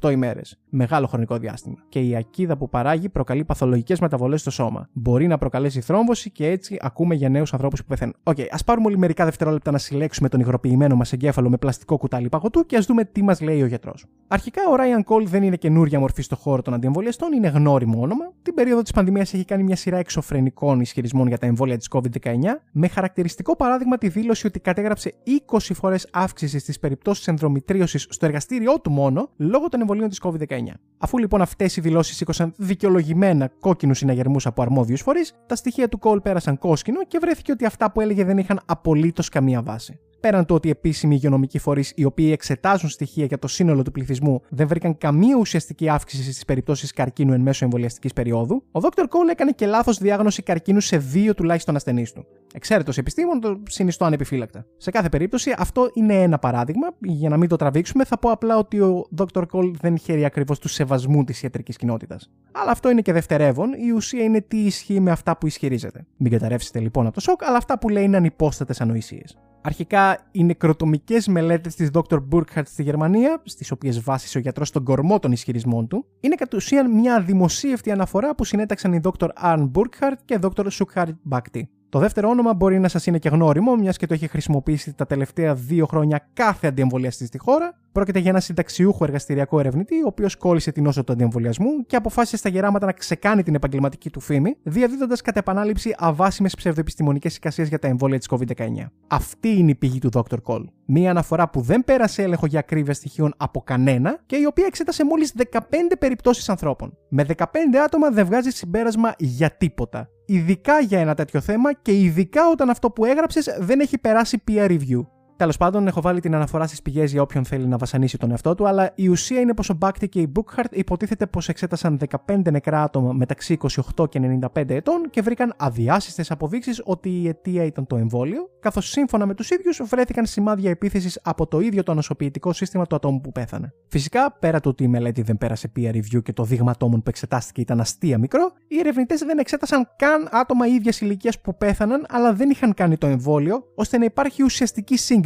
128 0.00 0.11
ημέρες. 0.11 0.59
Μεγάλο 0.69 1.07
χρονικό 1.07 1.37
διάστημα. 1.38 1.76
Και 1.88 2.00
η 2.00 2.16
ακίδα 2.16 2.57
που 2.57 2.69
παράγει 2.69 3.09
προκαλεί 3.09 3.45
παθολογικές 3.45 4.00
μεταβολές 4.00 4.40
στο 4.40 4.50
σώμα. 4.50 4.88
Μπορεί 4.92 5.26
να 5.26 5.38
προκαλέσει 5.38 5.81
θρόμβωση 5.81 6.31
και 6.31 6.47
έτσι 6.49 6.76
ακούμε 6.81 7.14
για 7.14 7.28
νέους 7.28 7.52
ανθρώπους 7.52 7.81
που 7.81 7.87
πεθαίνουν. 7.87 8.14
Okay, 8.23 8.47
ας 8.50 8.64
πάρουμε 8.64 8.87
όλοι 8.87 8.99
μερικά 8.99 9.25
δευτερόλεπτα 9.25 9.71
να 9.71 9.78
συλλέξουμε 9.78 10.28
τον 10.28 10.40
υγροποιημένο 10.52 10.97
μας 10.97 11.12
εγκέφαλο 11.12 11.50
με 11.50 11.56
πλαστικό 11.56 11.97
κουτάλι 11.97 12.28
παγωτού 12.28 12.66
και 12.66 12.76
ας 12.76 12.87
δούμε 12.87 13.04
τι 13.04 13.23
μας 13.23 13.40
λέει 13.40 13.62
ο 13.62 13.66
γιατρός. 13.66 14.06
Αρχικά, 14.28 14.62
ο 14.68 14.75
Ryan 14.78 15.12
Cole 15.12 15.25
δεν 15.25 15.42
είναι 15.42 15.56
καινούρια 15.56 15.99
μορφή 15.99 16.23
στο 16.23 16.37
χώρο 16.37 16.62
των 16.62 16.75
αντιεμβολιαστών, 16.75 17.32
είναι 17.32 17.49
γνώριμο 17.49 18.02
όνομα. 18.02 18.32
Την 18.42 18.54
περίοδο 18.54 18.82
της 18.82 18.92
πανδημίας 18.92 19.35
έχει 19.35 19.44
κάνει 19.44 19.62
μια 19.62 19.76
σειρά 19.76 19.97
εξωφρενικών 19.97 20.80
ισχυρισμών 20.80 21.26
για 21.28 21.38
τα 21.38 21.47
εμβόλια 21.47 21.76
της 21.76 21.88
COVID-19, 21.90 22.35
με 22.73 22.88
χαρακτηριστικό 22.88 23.56
παράδειγμα 23.56 23.99
τη 23.99 24.09
δήλωση 24.09 24.47
ότι 24.47 24.61
κατέγραψε 24.61 25.14
20 25.50 25.59
φορές 25.75 26.09
αύξηση 26.12 26.59
στις 26.59 26.78
περιπτώσεις 26.78 27.28
ενδρομητρίωσης 27.28 28.06
στο 28.11 28.26
εργαστήριό 28.26 28.80
του 28.80 28.90
μόνο 28.90 29.30
λόγω 29.37 29.68
των 29.68 29.80
εμβολίων 29.80 30.09
της 30.09 30.21
COVID-19. 30.23 30.56
Αφού 30.99 31.18
λοιπόν 31.18 31.42
αυτές 31.42 31.76
οι 31.76 31.80
δηλώσεις 31.80 32.16
σήκωσαν 32.16 32.54
δικαιολογημένα 32.56 33.50
κόκκινους 33.61 33.99
συναγερμούς 33.99 34.47
από 34.47 34.62
αρμόδιους 34.62 35.00
φορείς, 35.00 35.35
τα 35.47 35.56
στοιχεία 35.56 35.88
του 35.88 35.99
Cole 36.02 36.23
πέρασαν 36.23 36.59
κόσκινο 36.59 37.04
και 37.04 37.18
βρέθηκε 37.21 37.52
ότι 37.52 37.64
αυτά 37.64 37.92
που 37.92 38.00
έλεγε 38.00 38.25
δεν 38.25 38.38
είχαν 38.38 38.61
απολύτως 38.66 39.28
καμία 39.28 39.62
βάση. 39.62 39.99
Πέραν 40.23 40.47
το 40.47 40.55
ότι 40.55 40.71
επίσημοι 40.71 41.14
υγειονομικοί 41.14 41.59
φορείς 41.59 41.93
οι 41.97 42.05
οποίοι 42.05 42.31
εξετάζουν 42.33 42.88
στοιχεία 42.88 43.25
για 43.25 43.38
το 43.38 43.49
σύνολο 43.49 43.83
του 43.83 43.93
πληθυσμού 43.93 44.43
δεν 44.49 44.67
βρήκαν 44.67 44.99
καμία 44.99 45.37
ουσιαστική 45.37 45.88
αύξηση 45.88 46.33
στις 46.33 46.45
περιπτώσεις 46.45 46.93
καρκίνου 46.93 47.33
εν 47.33 47.41
μέσω 47.41 47.64
εμβολιαστικής 47.64 48.12
περίοδου, 48.12 48.62
ο 48.73 48.81
Dr. 48.83 49.02
Cole 49.02 49.31
έκανε 49.31 49.50
και 49.50 49.67
λάθος 49.67 49.99
διάγνωση 49.99 50.43
καρκίνου 50.43 50.81
σε 50.81 50.97
δύο 50.97 51.35
τουλάχιστον 51.35 51.76
ασθενείς 51.76 52.12
του. 52.12 52.26
Εξαίρετος 52.55 52.99
επιστήμον, 52.99 53.41
το 53.41 53.62
συνιστώ 53.69 54.05
ανεπιφύλακτα. 54.05 54.67
Σε 54.76 54.91
κάθε 54.91 55.09
περίπτωση, 55.09 55.55
αυτό 55.59 55.91
είναι 55.95 56.23
ένα 56.23 56.38
παράδειγμα. 56.38 56.95
Για 57.00 57.29
να 57.29 57.37
μην 57.37 57.49
το 57.49 57.57
τραβήξουμε, 57.57 58.05
θα 58.05 58.19
πω 58.19 58.31
απλά 58.31 58.57
ότι 58.57 58.81
ο 58.81 59.07
Dr. 59.17 59.43
Cole 59.52 59.73
δεν 59.81 59.99
χαίρει 59.99 60.25
ακριβώς 60.25 60.59
του 60.59 60.69
σεβασμού 60.69 61.25
της 61.25 61.43
ιατρικής 61.43 61.76
κοινότητας. 61.76 62.31
Αλλά 62.52 62.71
αυτό 62.71 62.91
είναι 62.91 63.00
και 63.00 63.12
δευτερεύον. 63.12 63.73
Η 63.73 63.91
ουσία 63.91 64.23
είναι 64.23 64.41
τι 64.41 64.57
ισχύει 64.57 65.00
με 65.00 65.11
αυτά 65.11 65.37
που 65.37 65.47
ισχυρίζεται. 65.47 66.07
Μην 66.17 66.31
καταρρεύσετε 66.33 66.81
λοιπόν 66.81 67.05
από 67.05 67.14
το 67.14 67.21
σοκ, 67.21 67.45
αλλά 67.45 67.57
αυτά 67.57 67.79
που 67.79 67.88
λέει 67.88 68.05
είναι 68.05 68.17
ανυπόστατες 68.17 68.81
ανοησίες. 68.81 69.37
Αρχικά, 69.64 70.19
οι 70.31 70.45
νεκροτομικές 70.45 71.26
μελέτες 71.26 71.75
της 71.75 71.90
Dr. 71.92 72.19
Burkhardt 72.31 72.62
στη 72.64 72.83
Γερμανία, 72.83 73.42
στις 73.45 73.71
οποίες 73.71 74.00
βάσισε 74.00 74.38
ο 74.38 74.40
γιατρός 74.40 74.71
τον 74.71 74.85
κορμό 74.85 75.19
των 75.19 75.33
ισχυρισμών 75.33 75.88
του, 75.88 76.07
είναι 76.21 76.35
κατ' 76.35 76.54
ουσίαν 76.54 76.90
μια 76.90 77.21
δημοσίευτη 77.21 77.90
αναφορά 77.90 78.35
που 78.35 78.45
συνέταξαν 78.45 78.92
οι 78.92 79.00
Dr. 79.02 79.28
Arn 79.42 79.71
Burkhardt 79.73 80.16
και 80.25 80.38
Dr. 80.42 80.66
Sukhar 80.71 81.07
Bhakti. 81.31 81.62
Το 81.93 81.99
δεύτερο 81.99 82.29
όνομα 82.29 82.55
μπορεί 82.55 82.79
να 82.79 82.89
σας 82.89 83.07
είναι 83.07 83.19
και 83.19 83.29
γνώριμο, 83.29 83.77
μιας 83.77 83.97
και 83.97 84.07
το 84.07 84.15
έχει 84.15 84.27
χρησιμοποιήσει 84.29 84.95
τα 84.95 85.07
τελευταία 85.07 85.55
δύο 85.55 85.87
χρόνια 85.87 86.29
κάθε 86.33 86.67
αντιεμβολιαστής 86.67 87.29
στη 87.29 87.39
χώρα. 87.39 87.79
Πρόκειται 87.93 88.19
για 88.19 88.31
ένα 88.31 88.41
συνταξιούχο 88.41 89.05
εργαστηριακό 89.05 89.59
ερευνητή, 89.59 89.95
ο 89.95 90.07
οποίος 90.07 90.37
κόλλησε 90.37 90.73
την 90.73 90.87
όσο 90.87 91.05
του 91.05 91.13
αντιεμβολιασμού 91.13 91.87
και 91.87 91.97
αποφάσισε 91.97 92.37
στα 92.37 92.49
γεράματα 92.49 92.87
να 92.87 92.93
ξεκάνει 92.93 93.43
την 93.43 93.55
επαγγελματική 93.55 94.11
του 94.11 94.21
φήμη, 94.21 94.57
διαδίδοντας 94.63 95.21
κατά 95.21 95.39
επανάληψη 95.39 95.95
αβάσιμες 95.99 96.55
ψευδοεπιστημονικέ 96.55 97.29
εικασίες 97.29 97.69
για 97.69 97.79
τα 97.79 97.89
εμβόλια 97.89 98.19
της 98.19 98.29
COVID-19. 98.31 98.67
Αυτή 99.07 99.49
είναι 99.49 99.71
η 99.71 99.75
πηγή 99.75 99.99
του 99.99 100.11
Dr. 100.15 100.37
Cole. 100.45 100.65
Μία 100.85 101.11
αναφορά 101.11 101.49
που 101.49 101.61
δεν 101.61 101.85
πέρασε 101.85 102.23
έλεγχο 102.23 102.47
για 102.47 102.59
ακρίβεια 102.59 102.95
στοιχείων 102.95 103.35
από 103.37 103.61
κανένα 103.61 104.19
και 104.27 104.37
η 104.37 104.45
οποία 104.45 104.67
εξέτασε 104.67 105.05
μόλις 105.05 105.35
15 105.53 105.59
περιπτώσεις 105.99 106.49
ανθρώπων. 106.49 106.97
Με 107.09 107.27
15 107.37 107.45
άτομα 107.85 108.11
δεν 108.11 108.27
βγάζει 108.27 108.51
συμπέρασμα 108.51 109.15
για 109.19 109.51
τίποτα 109.51 110.09
ειδικά 110.35 110.81
για 110.81 111.01
ένα 111.01 111.15
τέτοιο 111.15 111.41
θέμα 111.41 111.73
και 111.73 111.93
ειδικά 111.93 112.49
όταν 112.49 112.71
αυτό 112.71 112.91
που 112.91 113.05
έγραψες 113.05 113.57
δεν 113.59 113.81
έχει 113.81 113.99
περάσει 113.99 114.43
peer 114.51 114.69
review. 114.69 115.07
Τέλος 115.37 115.57
πάντων, 115.57 115.87
έχω 115.87 116.01
βάλει 116.01 116.21
την 116.21 116.35
αναφορά 116.35 116.67
στις 116.67 116.83
πηγές 116.83 117.12
για 117.12 117.23
όποιον 117.23 117.45
θέλει 117.45 117.67
να 117.67 117.77
βασανίσει 117.77 118.19
τον 118.19 118.31
εαυτό 118.31 118.55
του, 118.55 118.69
αλλά 118.69 118.93
η 118.95 119.09
ουσία 119.09 119.41
είναι 119.41 119.55
πως 119.55 119.71
ο 119.71 119.75
Μπάκτη 119.75 120.09
και 120.09 120.21
η 120.21 120.33
Bookheart 120.37 120.71
υποτίθεται 120.71 121.27
πως 121.27 121.49
εξέτασαν 121.49 122.01
15 122.27 122.51
νεκρά 122.51 122.83
άτομα 122.83 123.12
μεταξύ 123.12 123.59
28 123.97 124.09
και 124.09 124.21
95 124.55 124.69
ετών 124.69 125.11
και 125.11 125.23
βρήκαν 125.23 125.55
αδιάσυστες 125.57 126.31
αποδείξεις 126.31 126.83
ότι 126.85 127.09
η 127.09 127.29
αιτία 127.29 127.65
ήταν 127.65 127.87
το 127.87 127.97
εμβόλιο, 127.97 128.51
καθώς 128.61 128.91
σύμφωνα 128.91 129.27
με 129.27 129.35
τους 129.35 129.51
ίδιους 129.51 129.81
βρέθηκαν 129.85 130.27
σημάδια 130.27 130.71
επίθεσης 130.71 131.21
από 131.23 131.47
το 131.47 131.61
ίδιο 131.61 131.83
το 131.83 131.93
ανοσοποιητικό 131.93 132.53
σύστημα 132.53 132.87
του 132.87 132.97
ατόμου 132.97 133.21
που 133.21 133.33
πέθανε. 133.33 133.73
Φυσικά, 133.89 134.37
πέρα 134.39 134.61
του 134.61 134.71
ότι 134.71 134.85
η 134.85 134.89
μελέτη 134.89 135.23
δεν 135.23 135.39
πέρασε 135.39 135.73
peer 135.77 135.95
review 135.95 136.23
και 136.23 136.33
το 136.33 136.45
δείγμα 136.45 136.71
ατόμων 136.71 137.03
που 137.03 137.09
εξετάστηκε 137.09 137.61
ήταν 137.61 137.81
αστεία 137.81 138.19
μικρό, 138.19 138.53
οι 138.69 138.79
ερευνητές 138.79 139.21
δεν 139.21 139.39
εξέτασαν 139.39 139.89
καν 139.97 140.29
άτομα 140.31 140.67
ίδιας 140.67 141.01
ηλικίας 141.01 141.41
που 141.41 141.57
πέθαναν, 141.57 142.07
αλλά 142.09 142.33
δεν 142.33 142.51
είχαν 142.51 142.75
κάνει 142.75 142.97
το 142.97 143.07
εμβόλιο, 143.07 143.65
ώστε 143.75 143.99
να 143.99 144.05
υπάρχει 144.05 144.43
ουσιαστική 144.43 144.97
σύγκριση 144.97 145.22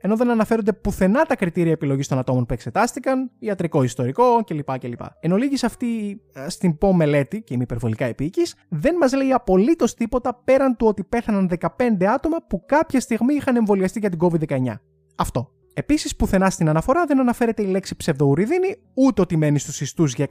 ενώ 0.00 0.16
δεν 0.16 0.30
αναφέρονται 0.30 0.72
πουθενά 0.72 1.22
τα 1.22 1.36
κριτήρια 1.36 1.72
επιλογής 1.72 2.08
των 2.08 2.18
ατόμων 2.18 2.46
που 2.46 2.52
εξετάστηκαν, 2.52 3.30
ιατρικό 3.38 3.82
ιστορικό 3.82 4.44
κλπ. 4.44 4.78
κλπ. 4.78 5.00
Εν 5.20 5.32
ολίγης 5.32 5.64
αυτή 5.64 6.20
ε, 6.32 6.48
στην 6.48 6.78
πω 6.78 6.92
μελέτη, 6.92 7.42
και 7.42 7.54
είμαι 7.54 7.62
υπερβολικά 7.62 8.04
επίκη, 8.04 8.42
δεν 8.68 8.96
μας 8.96 9.12
λέει 9.12 9.32
απολύτως 9.32 9.94
τίποτα 9.94 10.40
πέραν 10.44 10.76
του 10.76 10.86
ότι 10.86 11.04
πέθαναν 11.04 11.50
15 11.60 12.04
άτομα 12.04 12.36
που 12.48 12.64
κάποια 12.66 13.00
στιγμή 13.00 13.34
είχαν 13.34 13.56
εμβολιαστεί 13.56 13.98
για 13.98 14.10
την 14.10 14.18
COVID-19. 14.22 14.74
Αυτό. 15.16 15.50
Επίσης, 15.78 16.16
πουθενά 16.16 16.50
στην 16.50 16.68
αναφορά 16.68 17.04
δεν 17.04 17.20
αναφέρεται 17.20 17.62
η 17.62 17.66
λέξη 17.66 17.96
ψευδοουριδίνη, 17.96 18.76
ούτε 18.94 19.20
ότι 19.20 19.36
μένει 19.36 19.58
στους 19.58 19.80
ιστούς 19.80 20.14
για 20.14 20.26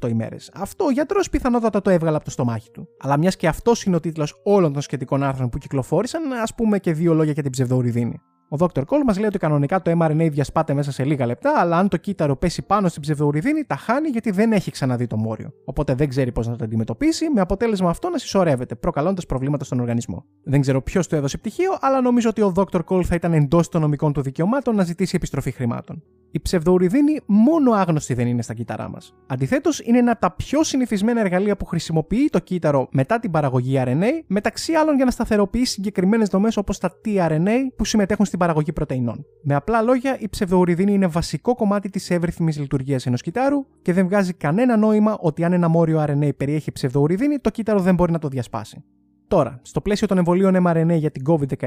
128 0.00 0.08
ημέρες. 0.08 0.50
Αυτό 0.54 0.84
ο 0.84 0.90
γιατρός 0.90 1.30
πιθανότατα 1.30 1.80
το 1.80 1.90
έβγαλε 1.90 2.16
από 2.16 2.24
το 2.24 2.30
στομάχι 2.30 2.70
του. 2.70 2.88
Αλλά 3.00 3.18
μιας 3.18 3.36
και 3.36 3.48
αυτός 3.48 3.84
είναι 3.84 3.96
ο 3.96 4.00
τίτλος 4.00 4.40
όλων 4.44 4.72
των 4.72 4.82
σχετικών 4.82 5.22
άρθρων 5.22 5.48
που 5.48 5.58
κυκλοφόρησαν, 5.58 6.32
ας 6.32 6.54
πούμε 6.54 6.78
και 6.78 6.92
δύο 6.92 7.14
λόγια 7.14 7.32
για 7.32 7.42
την 7.42 7.52
ψευδοουριδίνη. 7.52 8.20
Ο 8.52 8.56
Dr. 8.58 8.80
Cole 8.80 9.02
μας 9.06 9.18
λέει 9.18 9.26
ότι 9.26 9.38
κανονικά 9.38 9.82
το 9.82 9.92
mRNA 10.00 10.28
διασπάται 10.30 10.74
μέσα 10.74 10.92
σε 10.92 11.04
λίγα 11.04 11.26
λεπτά, 11.26 11.52
αλλά 11.56 11.78
αν 11.78 11.88
το 11.88 11.96
κύτταρο 11.96 12.36
πέσει 12.36 12.62
πάνω 12.62 12.88
στην 12.88 13.02
ψευδοουριδίνη, 13.02 13.64
τα 13.64 13.76
χάνει 13.76 14.08
γιατί 14.08 14.30
δεν 14.30 14.52
έχει 14.52 14.70
ξαναδεί 14.70 15.06
το 15.06 15.16
μόριο. 15.16 15.52
Οπότε 15.64 15.94
δεν 15.94 16.08
ξέρει 16.08 16.32
πώς 16.32 16.46
να 16.46 16.56
το 16.56 16.64
αντιμετωπίσει, 16.64 17.30
με 17.30 17.40
αποτέλεσμα 17.40 17.90
αυτό 17.90 18.08
να 18.08 18.18
συσσωρεύεται, 18.18 18.74
προκαλώντας 18.74 19.26
προβλήματα 19.26 19.64
στον 19.64 19.80
οργανισμό. 19.80 20.24
Δεν 20.42 20.60
ξέρω 20.60 20.82
ποιος 20.82 21.06
του 21.06 21.14
έδωσε 21.14 21.38
πτυχίο, 21.38 21.76
αλλά 21.80 22.00
νομίζω 22.00 22.28
ότι 22.28 22.42
ο 22.42 22.52
Dr. 22.56 22.80
Cole 22.88 23.04
θα 23.04 23.14
ήταν 23.14 23.32
εντός 23.32 23.68
των 23.68 23.80
νομικών 23.80 24.12
του 24.12 24.22
δικαιωμάτων 24.22 24.74
να 24.74 24.84
ζητήσει 24.84 25.16
επιστροφή 25.16 25.50
χρημάτων. 25.50 26.02
Η 26.32 26.40
ψευδοουριδίνη 26.40 27.20
μόνο 27.26 27.72
άγνωστη 27.72 28.14
δεν 28.14 28.26
είναι 28.26 28.42
στα 28.42 28.54
κύτταρά 28.54 28.88
μας. 28.88 29.14
Αντιθέτως, 29.26 29.80
είναι 29.80 29.98
ένα 29.98 30.10
από 30.10 30.20
τα 30.20 30.30
πιο 30.30 30.62
συνηθισμένα 30.62 31.20
εργαλεία 31.20 31.56
που 31.56 31.64
χρησιμοποιεί 31.64 32.28
το 32.30 32.38
κύτταρο 32.38 32.88
μετά 32.92 33.20
την 33.20 33.30
παραγωγή 33.30 33.82
RNA, 33.84 34.22
μεταξύ 34.26 34.72
άλλων 34.72 34.96
για 34.96 35.04
να 35.04 35.10
σταθεροποιήσει 35.10 35.72
συγκεκριμένες 35.72 36.28
δομές 36.28 36.56
όπως 36.56 36.78
τα 36.78 36.92
tRNA 37.04 37.56
που 37.76 37.84
συμμετέχουν 37.84 38.24
στην 38.24 38.38
παραγωγή 38.40 38.72
πρωτεϊνών. 38.72 39.26
Με 39.42 39.54
απλά 39.54 39.82
λόγια, 39.82 40.16
η 40.20 40.28
ψευδοουριδίνη 40.28 40.92
είναι 40.92 41.06
βασικό 41.06 41.54
κομμάτι 41.54 41.90
της 41.90 42.10
εύρυθμης 42.10 42.58
λειτουργίας 42.58 43.06
ενός 43.06 43.22
κυτάρου 43.22 43.66
και 43.82 43.92
δεν 43.92 44.06
βγάζει 44.06 44.32
κανένα 44.32 44.76
νόημα 44.76 45.16
ότι 45.20 45.44
αν 45.44 45.52
ένα 45.52 45.68
μόριο 45.68 46.04
RNA 46.08 46.30
περιέχει 46.36 46.72
ψευδοουριδίνη, 46.72 47.38
το 47.38 47.50
κύτταρο 47.50 47.80
δεν 47.80 47.94
μπορεί 47.94 48.12
να 48.12 48.18
το 48.18 48.28
διασπάσει. 48.28 48.84
Τώρα, 49.30 49.60
στο 49.62 49.80
πλαίσιο 49.80 50.06
των 50.06 50.18
εμβολίων 50.18 50.66
mRNA 50.66 50.96
για 50.98 51.10
την 51.10 51.24
COVID-19, 51.26 51.64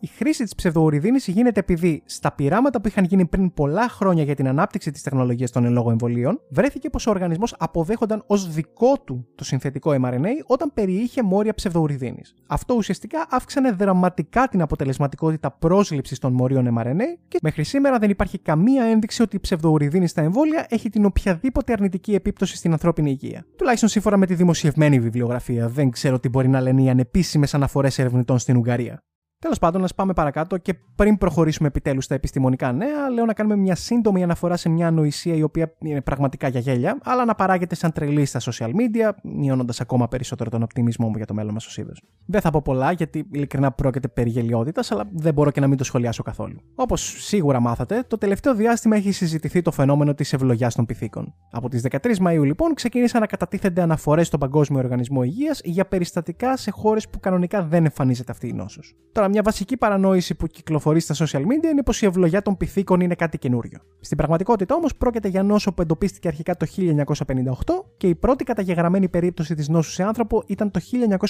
η 0.00 0.06
χρήση 0.06 0.42
της 0.44 0.54
ψευδοουριδίνης 0.54 1.26
γίνεται 1.26 1.60
επειδή 1.60 2.02
στα 2.04 2.32
πειράματα 2.32 2.80
που 2.80 2.88
είχαν 2.88 3.04
γίνει 3.04 3.24
πριν 3.26 3.54
πολλά 3.54 3.88
χρόνια 3.88 4.22
για 4.22 4.34
την 4.34 4.48
ανάπτυξη 4.48 4.90
της 4.90 5.02
τεχνολογίας 5.02 5.50
των 5.50 5.64
ελόγων 5.64 5.92
εμβολίων, 5.92 6.40
βρέθηκε 6.48 6.90
πως 6.90 7.06
ο 7.06 7.10
οργανισμός 7.10 7.54
αποδέχονταν 7.58 8.22
ως 8.26 8.48
δικό 8.52 8.98
του 9.04 9.26
το 9.34 9.44
συνθετικό 9.44 9.90
mRNA 10.02 10.28
όταν 10.46 10.70
περιείχε 10.74 11.22
μόρια 11.22 11.54
ψευδοουριδίνης. 11.54 12.34
Αυτό 12.46 12.74
ουσιαστικά 12.74 13.26
αύξανε 13.30 13.70
δραματικά 13.70 14.48
την 14.48 14.62
αποτελεσματικότητα 14.62 15.50
πρόσληψης 15.50 16.18
των 16.18 16.32
μορίων 16.32 16.78
mRNA 16.78 17.18
και 17.28 17.38
μέχρι 17.42 17.64
σήμερα 17.64 17.98
δεν 17.98 18.10
υπάρχει 18.10 18.38
καμία 18.38 18.84
ένδειξη 18.84 19.22
ότι 19.22 19.36
η 19.36 19.40
ψευδοουριδίνη 19.40 20.06
στα 20.06 20.22
εμβόλια 20.22 20.66
έχει 20.68 20.90
την 20.90 21.04
οποιαδήποτε 21.04 21.72
αρνητική 21.72 22.14
επίπτωση 22.14 22.56
στην 22.56 22.72
ανθρώπινη 22.72 23.10
υγεία. 23.10 23.46
Τουλάχιστον 23.56 23.88
σύμφωνα 23.88 24.16
με 24.16 24.26
τη 24.26 24.34
δημοσιευμένη 24.34 25.00
βιβλιογραφία. 25.00 25.68
Δεν 25.68 25.90
ξέρω 25.90 26.18
τι 26.18 26.28
μπορεί 26.28 26.48
να 26.48 26.60
λένε 26.60 26.82
οι 26.82 26.88
ανεπίσημε 27.04 27.46
αναφορές 27.52 27.98
ερευνητών 27.98 28.38
στην 28.38 28.56
Ουγγαρία. 28.56 29.04
Τέλος 29.44 29.58
πάντων, 29.58 29.80
να 29.80 29.88
πάμε 29.96 30.12
παρακάτω 30.12 30.56
και 30.56 30.74
πριν 30.94 31.18
προχωρήσουμε 31.18 31.68
επιτέλους 31.68 32.04
στα 32.04 32.14
επιστημονικά 32.14 32.72
νέα, 32.72 33.10
λέω 33.10 33.24
να 33.24 33.32
κάνουμε 33.32 33.56
μια 33.56 33.74
σύντομη 33.74 34.22
αναφορά 34.22 34.56
σε 34.56 34.68
μια 34.68 34.86
ανοησία 34.86 35.34
η 35.34 35.42
οποία 35.42 35.74
είναι 35.78 36.00
πραγματικά 36.00 36.48
για 36.48 36.60
γέλια, 36.60 36.98
αλλά 37.02 37.24
να 37.24 37.34
παράγεται 37.34 37.74
σαν 37.74 37.92
τρελή 37.92 38.24
στα 38.24 38.40
social 38.40 38.68
media, 38.68 39.10
μειώνοντας 39.22 39.80
ακόμα 39.80 40.08
περισσότερο 40.08 40.50
τον 40.50 40.62
οπτιμισμό 40.62 41.08
μου 41.08 41.16
για 41.16 41.26
το 41.26 41.34
μέλλον 41.34 41.52
μας 41.52 41.66
ως 41.66 41.76
είδος. 41.76 42.02
Δεν 42.26 42.40
θα 42.40 42.50
πω 42.50 42.62
πολλά, 42.62 42.92
γιατί 42.92 43.28
ειλικρινά 43.32 43.72
πρόκειται 43.72 44.08
περί 44.08 44.30
γελιότητας, 44.30 44.90
αλλά 44.90 45.04
δεν 45.12 45.34
μπορώ 45.34 45.50
και 45.50 45.60
να 45.60 45.66
μην 45.66 45.76
το 45.76 45.84
σχολιάσω 45.84 46.22
καθόλου. 46.22 46.60
Όπως 46.74 47.14
σίγουρα 47.18 47.60
μάθατε, 47.60 48.04
το 48.08 48.18
τελευταίο 48.18 48.54
διάστημα 48.54 48.96
έχει 48.96 49.12
συζητηθεί 49.12 49.62
το 49.62 49.70
φαινόμενο 49.70 50.14
της 50.14 50.32
ευλογιάς 50.32 50.74
των 50.74 50.86
πυθίκων. 50.86 51.34
Από 51.50 51.68
τις 51.68 51.82
13 51.82 52.18
Μαου, 52.18 52.44
λοιπόν, 52.44 52.74
ξεκίνησαν 52.74 53.20
να 53.20 53.26
κατατίθενται 53.26 53.82
αναφορές 53.82 54.26
στον 54.26 54.40
Παγκόσμιο 54.40 54.78
Οργανισμό 54.80 55.22
Υγείας 55.22 55.60
για 55.64 55.86
περιστατικά 55.86 56.56
σε 56.56 56.70
χώρες 56.70 57.08
που 57.08 57.20
κανονικά 57.20 57.62
δεν 57.62 57.84
εμφανίζεται 57.84 58.32
αυτή 58.32 58.48
η 58.48 58.52
νόσος. 58.52 58.94
Τώρα, 59.12 59.28
μια 59.34 59.42
βασική 59.42 59.76
παρανόηση 59.76 60.34
που 60.34 60.46
κυκλοφορεί 60.46 61.00
στα 61.00 61.14
social 61.14 61.40
media 61.40 61.70
είναι 61.72 61.82
πως 61.82 62.02
η 62.02 62.06
ευλογιά 62.06 62.42
των 62.42 62.56
πυθίκων 62.56 63.00
είναι 63.00 63.14
κάτι 63.14 63.38
καινούριο. 63.38 63.78
Στην 64.00 64.16
πραγματικότητα 64.16 64.74
όμως 64.74 64.94
πρόκειται 64.96 65.28
για 65.28 65.42
νόσο 65.42 65.72
που 65.72 65.82
εντοπίστηκε 65.82 66.28
αρχικά 66.28 66.56
το 66.56 66.66
1958 66.76 67.84
και 67.96 68.08
η 68.08 68.14
πρώτη 68.14 68.44
καταγεγραμμένη 68.44 69.08
περίπτωση 69.08 69.54
της 69.54 69.68
νόσου 69.68 69.90
σε 69.90 70.02
άνθρωπο 70.02 70.42
ήταν 70.46 70.70
το 70.70 70.80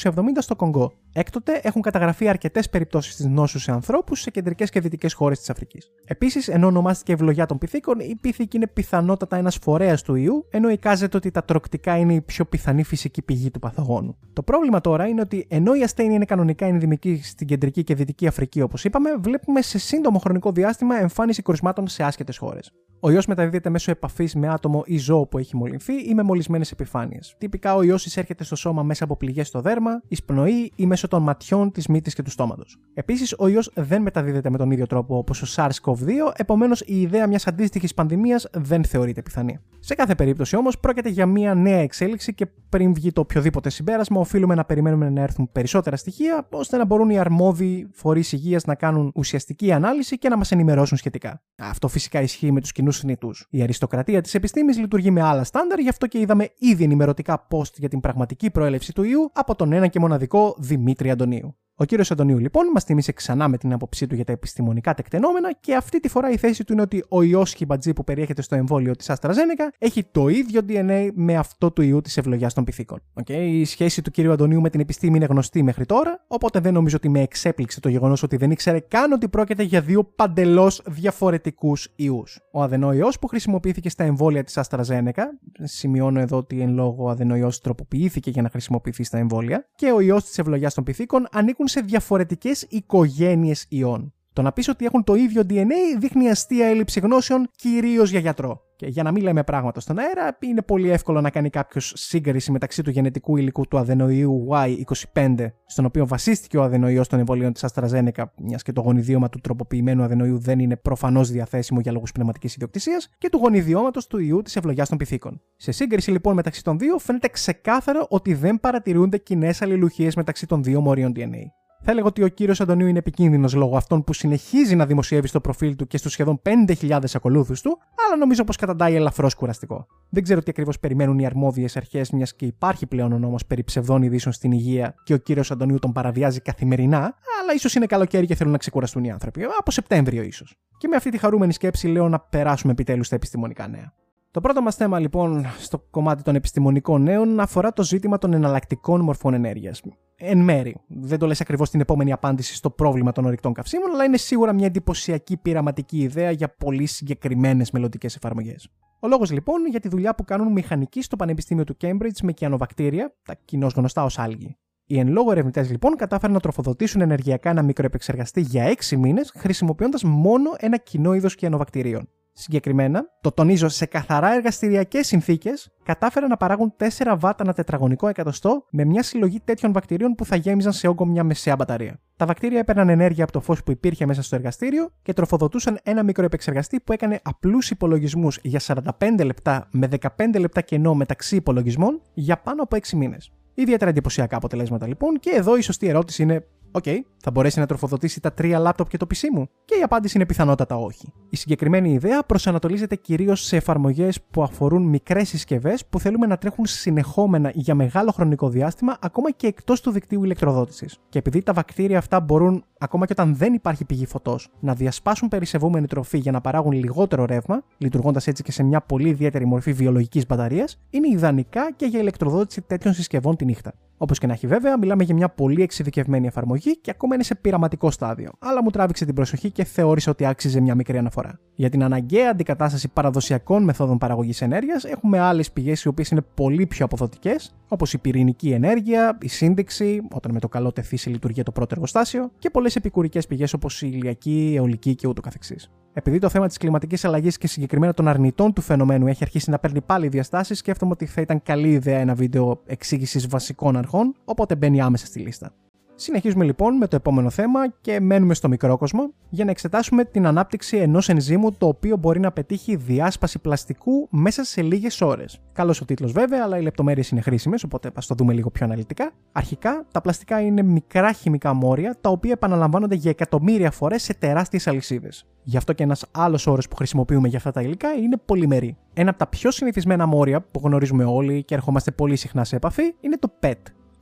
1970 0.00 0.20
στο 0.38 0.56
Κονγκό. 0.56 0.92
Έκτοτε 1.12 1.60
έχουν 1.62 1.82
καταγραφεί 1.82 2.28
αρκετές 2.28 2.70
περιπτώσεις 2.70 3.16
της 3.16 3.26
νόσου 3.26 3.58
σε 3.58 3.72
ανθρώπους 3.72 4.20
σε 4.20 4.30
κεντρικές 4.30 4.70
και 4.70 4.80
δυτικές 4.80 5.12
χώρες 5.12 5.38
της 5.38 5.50
Αφρικής. 5.50 5.90
Επίσης, 6.04 6.48
ενώ 6.48 6.66
ονομάστηκε 6.66 7.12
ευλογιά 7.12 7.46
των 7.46 7.58
πυθίκων, 7.58 8.00
η 8.00 8.16
πύθικη 8.20 8.56
είναι 8.56 8.66
πιθανότατα 8.66 9.36
ένας 9.36 9.56
φορέας 9.62 10.02
του 10.02 10.14
ιού, 10.14 10.46
ενώ 10.50 10.68
εικάζεται 10.68 11.16
ότι 11.16 11.30
τα 11.30 11.44
τροκτικά 11.44 11.96
είναι 11.96 12.14
η 12.14 12.20
πιο 12.20 12.44
πιθανή 12.44 12.82
φυσική 12.84 13.22
πηγή 13.22 13.50
του 13.50 13.58
παθογόνου. 13.58 14.16
Το 14.32 14.42
πρόβλημα 14.42 14.80
τώρα 14.80 15.06
είναι 15.06 15.20
ότι 15.20 15.46
ενώ 15.48 15.74
η 15.74 15.82
ασθένεια 15.82 16.14
είναι 16.14 16.24
κανονικά 16.24 16.66
ενδημική 16.66 17.20
στην 17.22 17.46
κεντρική 17.46 17.84
και 17.84 17.93
Δυτική 17.94 18.26
Αφρική, 18.26 18.60
όπως 18.60 18.84
είπαμε, 18.84 19.10
βλέπουμε 19.20 19.62
σε 19.62 19.78
σύντομο 19.78 20.18
χρονικό 20.18 20.52
διάστημα 20.52 20.96
εμφάνιση 20.96 21.42
κρουσμάτων 21.42 21.88
σε 21.88 22.02
άσχετες 22.02 22.36
χώρες. 22.36 22.72
Ο 23.00 23.10
ιός 23.10 23.26
μεταδίδεται 23.26 23.70
μέσω 23.70 23.90
επαφής 23.90 24.34
με 24.34 24.48
άτομο 24.48 24.82
ή 24.86 24.98
ζώο 24.98 25.26
που 25.26 25.38
έχει 25.38 25.56
μολυνθεί 25.56 25.92
ή 25.92 26.14
με 26.14 26.22
μολυσμένες 26.22 26.70
επιφάνειες. 26.70 27.34
Τυπικά 27.38 27.74
ο 27.74 27.82
ιός 27.82 28.06
εισέρχεται 28.06 28.44
στο 28.44 28.56
σώμα 28.56 28.82
μέσα 28.82 29.04
από 29.04 29.16
πληγές 29.16 29.48
στο 29.48 29.60
δέρμα, 29.60 30.02
εισπνοή 30.08 30.72
ή 30.76 30.86
μέσω 30.86 31.08
των 31.08 31.22
ματιών, 31.22 31.72
της 31.72 31.86
μύτης 31.86 32.14
και 32.14 32.22
του 32.22 32.30
στόματος. 32.30 32.78
Επίσης, 32.94 33.34
ο 33.38 33.48
ιός 33.48 33.70
δεν 33.74 34.02
μεταδίδεται 34.02 34.50
με 34.50 34.58
τον 34.58 34.70
ίδιο 34.70 34.86
τρόπο 34.86 35.16
όπως 35.16 35.42
ο 35.42 35.46
SARS-CoV-2, 35.56 36.32
επομένως 36.36 36.80
η 36.80 37.00
ιδέα 37.00 37.26
μιας 37.26 37.46
αντίστοιχης 37.46 37.94
πανδημίας 37.94 38.48
δεν 38.52 38.84
θεωρείται 38.84 39.22
πιθανή. 39.22 39.58
Σε 39.80 39.94
κάθε 39.94 40.14
περίπτωση 40.14 40.56
όμως 40.56 40.78
πρόκειται 40.78 41.08
για 41.08 41.26
μια 41.26 41.54
νέα 41.54 41.78
εξέλιξη 41.78 42.34
και 42.34 42.46
πριν 42.68 42.94
βγει 42.94 43.12
το 43.12 43.20
οποιοδήποτε 43.20 43.70
συμπέρασμα, 43.70 44.20
οφείλουμε 44.20 44.54
να 44.54 44.64
περιμένουμε 44.64 45.10
να 45.10 45.22
έρθουν 45.22 45.48
περισσότερα 45.52 45.96
στοιχεία 45.96 46.46
ώστε 46.50 46.76
να 46.76 46.84
μπορούν 46.84 47.10
οι 47.10 47.18
αρμόδιοι 47.18 47.83
φορείς 47.92 48.32
υγείας 48.32 48.64
να 48.64 48.74
κάνουν 48.74 49.12
ουσιαστική 49.14 49.72
ανάλυση 49.72 50.18
και 50.18 50.28
να 50.28 50.36
μας 50.36 50.52
ενημερώσουν 50.52 50.96
σχετικά. 50.96 51.42
Αυτό 51.58 51.88
φυσικά 51.88 52.20
ισχύει 52.20 52.52
με 52.52 52.60
τους 52.60 52.72
κοινούς 52.72 52.98
θνητού. 52.98 53.30
Η 53.50 53.62
αριστοκρατία 53.62 54.20
της 54.20 54.34
επιστήμης 54.34 54.78
λειτουργεί 54.78 55.10
με 55.10 55.22
άλλα 55.22 55.44
στάνταρ, 55.44 55.78
γι' 55.78 55.88
αυτό 55.88 56.06
και 56.06 56.18
είδαμε 56.18 56.48
ήδη 56.58 56.84
ενημερωτικά 56.84 57.46
post 57.50 57.74
για 57.74 57.88
την 57.88 58.00
πραγματική 58.00 58.50
προέλευση 58.50 58.92
του 58.92 59.02
ιού 59.02 59.30
από 59.34 59.54
τον 59.54 59.72
ένα 59.72 59.86
και 59.86 60.00
μοναδικό 60.00 60.56
Δημήτρη 60.58 61.10
Αντωνίου. 61.10 61.56
Ο 61.76 61.84
κύριος 61.84 62.10
Αντωνίου 62.10 62.38
λοιπόν 62.38 62.66
μας 62.74 62.84
τιμήσε 62.84 63.12
ξανά 63.12 63.48
με 63.48 63.56
την 63.56 63.72
άποψή 63.72 64.06
του 64.06 64.14
για 64.14 64.24
τα 64.24 64.32
επιστημονικά 64.32 64.94
τεκτενόμενα 64.94 65.52
και 65.52 65.74
αυτή 65.74 66.00
τη 66.00 66.08
φορά 66.08 66.30
η 66.30 66.36
θέση 66.36 66.64
του 66.64 66.72
είναι 66.72 66.82
ότι 66.82 67.04
ο 67.08 67.22
ιός 67.22 67.52
χιμπατζή 67.52 67.92
που 67.92 68.04
περιέχεται 68.04 68.42
στο 68.42 68.54
εμβόλιο 68.54 68.96
της 68.96 69.10
AstraZeneca 69.10 69.68
έχει 69.78 70.04
το 70.04 70.28
ίδιο 70.28 70.60
DNA 70.68 71.08
με 71.14 71.36
αυτό 71.36 71.70
του 71.70 71.82
ιού 71.82 72.00
της 72.00 72.16
ευλογιάς 72.16 72.54
των 72.54 72.64
πυθίκων. 72.64 73.02
Okay? 73.22 73.30
Η 73.32 73.64
σχέση 73.64 74.02
του 74.02 74.10
κύριου 74.10 74.32
Αντωνίου 74.32 74.60
με 74.60 74.70
την 74.70 74.80
επιστήμη 74.80 75.16
είναι 75.16 75.24
γνωστή 75.24 75.62
μέχρι 75.62 75.86
τώρα, 75.86 76.24
οπότε 76.28 76.60
δεν 76.60 76.72
νομίζω 76.72 76.96
ότι 76.96 77.08
με 77.08 77.20
εξέπληξε 77.20 77.80
το 77.80 77.88
γεγονός 77.88 78.22
ότι 78.22 78.36
δεν 78.36 78.50
ήξερε 78.50 78.80
καν 78.80 79.12
ότι 79.12 79.28
πρόκειται 79.28 79.62
για 79.62 79.80
δύο 79.80 80.04
παντελώς 80.04 80.82
διαφορετικούς 80.86 81.92
ιούς. 81.96 82.40
Ο 82.52 82.62
αδενόιο 82.62 83.08
που 83.20 83.26
χρησιμοποιήθηκε 83.26 83.88
στα 83.88 84.04
εμβόλια 84.04 84.44
της 84.44 84.58
AstraZeneca, 84.62 85.22
σημειώνω 85.62 86.20
εδώ 86.20 86.36
ότι 86.36 86.60
εν 86.60 86.74
λόγω 86.74 87.10
αδενόιο 87.10 87.50
τροποποιήθηκε 87.62 88.30
για 88.30 88.42
να 88.42 88.48
χρησιμοποιηθεί 88.48 89.04
στα 89.04 89.18
εμβόλια, 89.18 89.68
και 89.76 89.92
ο 89.92 90.00
ιός 90.00 90.24
της 90.24 90.38
ευλογιάς 90.38 90.74
των 90.74 90.84
πυθίκων 90.84 91.26
ανήκουν 91.32 91.63
σε 91.68 91.80
διαφορετικές 91.80 92.62
οικογένειες 92.68 93.66
ιών. 93.68 94.14
Το 94.34 94.42
να 94.42 94.52
πεις 94.52 94.68
ότι 94.68 94.84
έχουν 94.84 95.04
το 95.04 95.14
ίδιο 95.14 95.42
DNA 95.48 95.98
δείχνει 95.98 96.30
αστεία 96.30 96.66
έλλειψη 96.66 97.00
γνώσεων, 97.00 97.48
κυρίως 97.56 98.10
για 98.10 98.20
γιατρό. 98.20 98.60
Και 98.76 98.86
για 98.86 99.02
να 99.02 99.12
μην 99.12 99.22
λέμε 99.22 99.44
πράγματα 99.44 99.80
στον 99.80 99.98
αέρα, 99.98 100.38
είναι 100.40 100.62
πολύ 100.62 100.90
εύκολο 100.90 101.20
να 101.20 101.30
κάνει 101.30 101.50
κάποιος 101.50 101.92
σύγκριση 101.96 102.52
μεταξύ 102.52 102.82
του 102.82 102.90
γενετικού 102.90 103.36
υλικού 103.36 103.68
του 103.68 103.78
αδενοϊού 103.78 104.46
Y25, 104.50 105.34
στον 105.66 105.84
οποίο 105.84 106.06
βασίστηκε 106.06 106.58
ο 106.58 106.62
αδενοϊός 106.62 107.08
των 107.08 107.18
εμβολίων 107.18 107.52
της 107.52 107.64
AstraZeneca, 107.66 108.24
μιας 108.36 108.62
και 108.62 108.72
το 108.72 108.80
γονιδίωμα 108.80 109.28
του 109.28 109.40
τροποποιημένου 109.40 110.02
αδενοϊού 110.02 110.38
δεν 110.38 110.58
είναι 110.58 110.76
προφανώς 110.76 111.30
διαθέσιμο 111.30 111.80
για 111.80 111.92
λόγους 111.92 112.12
πνευματικής 112.12 112.54
ιδιοκτησίας, 112.54 113.08
και 113.18 113.28
του 113.28 113.38
γονιδιώματος 113.38 114.06
του 114.06 114.18
ιού 114.18 114.42
της 114.42 114.56
ευλογιάς 114.56 114.88
των 114.88 114.98
πυθίκων. 114.98 115.40
Σε 115.56 115.72
σύγκριση 115.72 116.10
λοιπόν 116.10 116.34
μεταξύ 116.34 116.64
των 116.64 116.78
δύο, 116.78 116.98
φαίνεται 116.98 117.28
ξεκάθαρο 117.28 118.06
ότι 118.08 118.34
δεν 118.34 118.60
παρατηρούνται 118.60 119.18
κοινές 119.18 119.62
αλληλουχίες 119.62 120.16
μεταξύ 120.16 120.46
των 120.46 120.62
δύο 120.62 120.80
μορίων 120.80 121.12
DNA. 121.16 121.63
Θα 121.86 121.90
έλεγα 121.90 122.06
ότι 122.06 122.22
ο 122.22 122.28
κύριος 122.28 122.60
Αντωνίου 122.60 122.86
είναι 122.86 122.98
επικίνδυνος 122.98 123.54
λόγω 123.54 123.76
αυτών 123.76 124.04
που 124.04 124.12
συνεχίζει 124.12 124.76
να 124.76 124.86
δημοσιεύει 124.86 125.26
στο 125.26 125.40
προφίλ 125.40 125.76
του 125.76 125.86
και 125.86 125.96
στους 125.96 126.12
σχεδόν 126.12 126.40
5.000 126.78 126.98
ακολούθους 127.14 127.60
του, 127.60 127.78
αλλά 128.06 128.16
νομίζω 128.16 128.44
πως 128.44 128.56
καταντάει 128.56 128.94
ελαφρώς 128.94 129.34
κουραστικό. 129.34 129.86
Δεν 130.10 130.22
ξέρω 130.22 130.40
τι 130.40 130.46
ακριβώς 130.50 130.80
περιμένουν 130.80 131.18
οι 131.18 131.26
αρμόδιες 131.26 131.76
αρχές, 131.76 132.10
μιας 132.10 132.34
και 132.34 132.46
υπάρχει 132.46 132.86
πλέον 132.86 133.12
ο 133.12 133.18
νόμος 133.18 133.46
περί 133.46 133.64
ψευδών 133.64 134.02
ειδήσεων 134.02 134.34
στην 134.34 134.52
υγεία 134.52 134.94
και 135.04 135.14
ο 135.14 135.16
κύριος 135.16 135.50
Αντωνίου 135.50 135.78
τον 135.78 135.92
παραβιάζει 135.92 136.40
καθημερινά, 136.40 137.14
αλλά 137.42 137.52
ίσως 137.54 137.74
είναι 137.74 137.86
καλοκαίρι 137.86 138.26
και 138.26 138.34
θέλουν 138.34 138.52
να 138.52 138.58
ξεκουραστούν 138.58 139.04
οι 139.04 139.10
άνθρωποι. 139.10 139.42
Από 139.58 139.70
Σεπτέμβριο 139.70 140.22
ίσως. 140.22 140.56
Και 140.78 140.88
με 140.88 140.96
αυτή 140.96 141.10
τη 141.10 141.18
χαρούμενη 141.18 141.52
σκέψη 141.52 141.88
λέω 141.88 142.08
να 142.08 142.20
περάσουμε 142.20 142.72
επιτέλους 142.72 143.06
στα 143.06 143.14
επιστημονικά 143.14 143.68
νέα. 143.68 143.92
Το 144.34 144.40
πρώτο 144.40 144.62
μας 144.62 144.76
θέμα 144.76 144.98
λοιπόν 144.98 145.46
στο 145.58 145.78
κομμάτι 145.90 146.22
των 146.22 146.34
επιστημονικών 146.34 147.02
νέων 147.02 147.40
αφορά 147.40 147.72
το 147.72 147.82
ζήτημα 147.82 148.18
των 148.18 148.32
εναλλακτικών 148.32 149.00
μορφών 149.00 149.34
ενέργειας. 149.34 149.82
Εν 150.16 150.38
μέρη. 150.38 150.76
Δεν 150.88 151.18
το 151.18 151.26
λες 151.26 151.40
ακριβώς 151.40 151.70
την 151.70 151.80
επόμενη 151.80 152.12
απάντηση 152.12 152.54
στο 152.54 152.70
πρόβλημα 152.70 153.12
των 153.12 153.24
ορεικτών 153.24 153.52
καυσίμων, 153.52 153.90
αλλά 153.90 154.04
είναι 154.04 154.16
σίγουρα 154.16 154.52
μια 154.52 154.66
εντυπωσιακή 154.66 155.36
πειραματική 155.36 155.98
ιδέα 155.98 156.30
για 156.30 156.54
πολύ 156.58 156.86
συγκεκριμένες 156.86 157.70
μελλοντικές 157.70 158.16
εφαρμογές. 158.16 158.68
Ο 159.00 159.08
λόγος 159.08 159.30
λοιπόν 159.30 159.66
για 159.66 159.80
τη 159.80 159.88
δουλειά 159.88 160.14
που 160.14 160.24
κάνουν 160.24 160.52
μηχανικοί 160.52 161.02
στο 161.02 161.16
Πανεπιστήμιο 161.16 161.64
του 161.64 161.76
Cambridge 161.80 162.20
με 162.22 162.32
κιανοβακτήρια, 162.32 163.14
τα 163.24 163.34
κοινώς 163.44 163.72
γνωστά 163.72 164.04
ως 164.04 164.18
άλγη. 164.18 164.56
Οι 164.86 164.98
εν 164.98 165.08
λόγω 165.08 165.30
ερευνητές 165.30 165.70
λοιπόν 165.70 165.96
κατάφεραν 165.96 166.34
να 166.34 166.40
τροφοδοτήσουν 166.40 167.00
ενεργειακά 167.00 167.50
ένα 167.50 167.62
μικροεπεξεργαστή 167.62 168.40
για 168.40 168.74
6 168.90 168.96
μήνες 168.96 169.32
χρησιμοποιώντας 169.36 170.04
μόνο 170.04 170.50
ένα 170.56 170.76
κοινό 170.76 171.14
είδος 171.14 171.34
κιανοβακτηρίων. 171.34 172.08
Συγκεκριμένα, 172.36 173.04
το 173.20 173.32
τονίζω 173.32 173.68
σε 173.68 173.86
καθαρά 173.86 174.34
εργαστηριακές 174.34 175.06
συνθήκες, 175.06 175.70
κατάφεραν 175.82 176.28
να 176.28 176.36
παράγουν 176.36 176.74
4 176.78 177.16
βάτα 177.18 177.42
ένα 177.42 177.52
τετραγωνικό 177.52 178.08
εκατοστό 178.08 178.64
με 178.70 178.84
μια 178.84 179.02
συλλογή 179.02 179.40
τέτοιων 179.40 179.72
βακτηρίων 179.72 180.14
που 180.14 180.24
θα 180.24 180.36
γέμιζαν 180.36 180.72
σε 180.72 180.88
όγκο 180.88 181.04
μια 181.04 181.24
μεσαία 181.24 181.56
μπαταρία. 181.56 182.00
Τα 182.16 182.26
βακτήρια 182.26 182.58
έπαιρναν 182.58 182.88
ενέργεια 182.88 183.24
από 183.24 183.32
το 183.32 183.40
φως 183.40 183.62
που 183.62 183.70
υπήρχε 183.70 184.06
μέσα 184.06 184.22
στο 184.22 184.36
εργαστήριο 184.36 184.90
και 185.02 185.12
τροφοδοτούσαν 185.12 185.78
ένα 185.82 186.02
μικροεπεξεργαστή 186.02 186.80
που 186.80 186.92
έκανε 186.92 187.20
απλούς 187.22 187.70
υπολογισμούς 187.70 188.38
για 188.42 188.60
45 188.98 189.24
λεπτά 189.24 189.68
με 189.70 189.88
15 190.18 190.38
λεπτά 190.38 190.60
κενό 190.60 190.94
μεταξύ 190.94 191.36
υπολογισμών 191.36 192.00
για 192.14 192.38
πάνω 192.38 192.62
από 192.62 192.76
6 192.76 192.88
μήνες. 192.96 193.32
Ιδιαίτερα 193.54 193.90
εντυπωσιακά 193.90 194.36
αποτελέσματα 194.36 194.86
λοιπόν, 194.86 195.18
και 195.20 195.30
εδώ 195.30 195.56
η 195.56 195.60
σωστή 195.60 195.88
ερώτηση 195.88 196.22
είναι 196.22 196.46
Okay, 196.76 196.98
θα 197.22 197.30
μπορέσει 197.30 197.58
να 197.58 197.66
τροφοδοτήσει 197.66 198.20
τα 198.20 198.32
τρία 198.32 198.58
λάπτοπ 198.58 198.88
και 198.88 198.96
το 198.96 199.06
PC 199.14 199.20
μου. 199.32 199.48
Και 199.64 199.74
η 199.74 199.82
απάντηση 199.82 200.16
είναι 200.16 200.26
πιθανότατα 200.26 200.76
όχι. 200.76 201.12
Η 201.28 201.36
συγκεκριμένη 201.36 201.92
ιδέα 201.92 202.22
προσανατολίζεται 202.22 202.96
κυρίως 202.96 203.44
σε 203.44 203.56
εφαρμογές 203.56 204.22
που 204.30 204.42
αφορούν 204.42 204.82
μικρές 204.82 205.28
συσκευές 205.28 205.86
που 205.86 206.00
θέλουμε 206.00 206.26
να 206.26 206.36
τρέχουν 206.36 206.66
συνεχόμενα 206.66 207.50
για 207.54 207.74
μεγάλο 207.74 208.10
χρονικό 208.10 208.48
διάστημα, 208.48 208.96
ακόμα 209.00 209.30
και 209.30 209.46
εκτός 209.46 209.80
του 209.80 209.90
δικτύου 209.90 210.24
ηλεκτροδότησης. 210.24 210.98
Και 211.08 211.18
επειδή 211.18 211.42
τα 211.42 211.52
βακτήρια 211.52 211.98
αυτά 211.98 212.20
μπορούν, 212.20 212.64
ακόμα 212.78 213.06
και 213.06 213.12
όταν 213.12 213.36
δεν 213.36 213.54
υπάρχει 213.54 213.84
πηγή 213.84 214.06
φωτός, 214.06 214.48
να 214.60 214.74
διασπάσουν 214.74 215.28
περισσευόμενη 215.28 215.86
τροφή 215.86 216.18
για 216.18 216.32
να 216.32 216.40
παράγουν 216.40 216.72
λιγότερο 216.72 217.24
ρεύμα, 217.24 217.62
λειτουργώντας 217.78 218.26
έτσι 218.26 218.42
και 218.42 218.52
σε 218.52 218.62
μια 218.62 218.80
πολύ 218.80 219.08
ιδιαίτερη 219.08 219.46
μορφή 219.46 219.72
βιολογικής 219.72 220.26
μπαταρίας, 220.26 220.78
είναι 220.90 221.08
ιδανικά 221.08 221.72
και 221.72 221.86
για 221.86 222.00
ηλεκτροδότηση 222.00 222.60
τέτοιων 222.60 222.94
συσκευών 222.94 223.36
τη 223.36 223.44
νύχτα. 223.44 223.72
Όπως 223.96 224.18
και 224.18 224.26
να 224.26 224.32
έχει 224.32 224.46
βέβαια, 224.46 224.78
μιλάμε 224.78 225.02
για 225.02 225.14
μια 225.14 225.28
πολύ 225.28 225.62
εξειδικευμένη 225.62 226.26
εφαρμογή 226.26 226.80
και 226.80 226.90
ακόμα 226.90 227.14
είναι 227.14 227.24
σε 227.24 227.34
πειραματικό 227.34 227.90
στάδιο, 227.90 228.30
αλλά 228.38 228.62
μου 228.62 228.70
τράβηξε 228.70 229.04
την 229.04 229.14
προσοχή 229.14 229.50
και 229.50 229.64
θεώρησα 229.64 230.10
ότι 230.10 230.26
άξιζε 230.26 230.60
μια 230.60 230.74
μικρή 230.74 230.98
αναφορά. 230.98 231.38
Για 231.54 231.70
την 231.70 231.82
αναγκαία 231.82 232.30
αντικατάσταση 232.30 232.88
παραδοσιακών 232.88 233.64
μεθόδων 233.64 233.98
παραγωγής 233.98 234.42
ενέργειας, 234.42 234.84
έχουμε 234.84 235.18
άλλες 235.18 235.52
πηγές 235.52 235.82
οι 235.82 235.88
οποίες 235.88 236.08
είναι 236.08 236.20
πολύ 236.34 236.66
πιο 236.66 236.84
αποδοτικές, 236.84 237.54
όπως 237.68 237.92
η 237.92 237.98
πυρηνική 237.98 238.50
ενέργεια, 238.50 239.18
η 239.20 239.28
σύνδεξη, 239.28 240.02
όταν 240.12 240.32
με 240.32 240.40
το 240.40 240.48
καλό 240.48 240.72
τεθεί 240.72 240.96
σε 240.96 241.10
λειτουργία 241.10 241.42
το 241.42 241.52
πρώτο 241.52 241.68
εργοστάσιο, 241.72 242.30
και 242.38 242.50
πολλές 242.50 242.76
επικουρικές 242.76 243.26
πηγές 243.26 243.52
όπως 243.52 243.82
η 243.82 243.90
ηλιακή, 243.92 244.50
η 244.50 244.56
αιωλική 244.56 244.94
και 244.94 245.08
ούτω 245.08 245.20
καθεξής. 245.20 245.70
Επειδή 245.96 246.18
το 246.18 246.28
θέμα 246.28 246.46
της 246.46 246.56
κλιματικής 246.56 247.04
αλλαγής 247.04 247.38
και 247.38 247.46
συγκεκριμένα 247.46 247.94
των 247.94 248.08
αρνητών 248.08 248.52
του 248.52 248.60
φαινομένου 248.60 249.06
έχει 249.06 249.22
αρχίσει 249.22 249.50
να 249.50 249.58
παίρνει 249.58 249.80
πάλι 249.80 250.08
διαστάσεις, 250.08 250.58
σκέφτομαι 250.58 250.92
ότι 250.92 251.06
θα 251.06 251.20
ήταν 251.20 251.42
καλή 251.42 251.70
ιδέα 251.70 251.98
ένα 251.98 252.14
βίντεο 252.14 252.60
εξήγησης 252.66 253.26
βασικών 253.26 253.76
αρχών, 253.76 254.14
οπότε 254.24 254.56
μπαίνει 254.56 254.80
άμεσα 254.80 255.06
στη 255.06 255.18
λίστα. 255.18 255.52
Συνεχίζουμε 255.96 256.44
λοιπόν 256.44 256.76
με 256.76 256.86
το 256.86 256.96
επόμενο 256.96 257.30
θέμα 257.30 257.70
και 257.80 258.00
μένουμε 258.00 258.34
στο 258.34 258.48
μικρό 258.48 258.76
κόσμο 258.76 259.12
για 259.28 259.44
να 259.44 259.50
εξετάσουμε 259.50 260.04
την 260.04 260.26
ανάπτυξη 260.26 260.76
ενός 260.76 261.08
ενζήμου 261.08 261.52
το 261.52 261.66
οποίο 261.66 261.96
μπορεί 261.96 262.20
να 262.20 262.32
πετύχει 262.32 262.76
διάσπαση 262.76 263.38
πλαστικού 263.38 264.08
μέσα 264.10 264.44
σε 264.44 264.62
λίγες 264.62 265.00
ώρες. 265.00 265.40
Καλός 265.52 265.80
ο 265.80 265.84
τίτλος 265.84 266.12
βέβαια, 266.12 266.42
αλλά 266.44 266.58
οι 266.58 266.62
λεπτομέρειες 266.62 267.08
είναι 267.08 267.20
χρήσιμες, 267.20 267.62
οπότε 267.62 267.90
ας 267.94 268.06
το 268.06 268.14
δούμε 268.14 268.32
λίγο 268.32 268.50
πιο 268.50 268.66
αναλυτικά. 268.66 269.12
Αρχικά, 269.32 269.86
τα 269.92 270.00
πλαστικά 270.00 270.40
είναι 270.40 270.62
μικρά 270.62 271.12
χημικά 271.12 271.52
μόρια 271.52 271.96
τα 272.00 272.10
οποία 272.10 272.32
επαναλαμβάνονται 272.32 272.94
για 272.94 273.10
εκατομμύρια 273.10 273.70
φορές 273.70 274.02
σε 274.02 274.14
τεράστιες 274.14 274.66
αλυσίδες. 274.66 275.26
Γι' 275.42 275.56
αυτό 275.56 275.72
και 275.72 275.82
ένας 275.82 276.06
άλλος 276.10 276.46
όρος 276.46 276.68
που 276.68 276.76
χρησιμοποιούμε 276.76 277.28
για 277.28 277.38
αυτά 277.38 277.50
τα 277.50 277.62
υλικά 277.62 277.92
είναι 277.92 278.16
πολυμερή. 278.24 278.76
Ένα 278.92 279.10
από 279.10 279.18
τα 279.18 279.26
πιο 279.26 279.50
συνηθισμένα 279.50 280.06
μόρια 280.06 280.40
που 280.40 280.60
γνωρίζουμε 280.64 281.04
όλοι 281.04 281.42
και 281.44 281.54
ερχόμαστε 281.54 281.90
πολύ 281.90 282.16
συχνά 282.16 282.44
σε 282.44 282.56
επαφή 282.56 282.94
είναι 283.00 283.16
το 283.16 283.32
PET, 283.40 283.52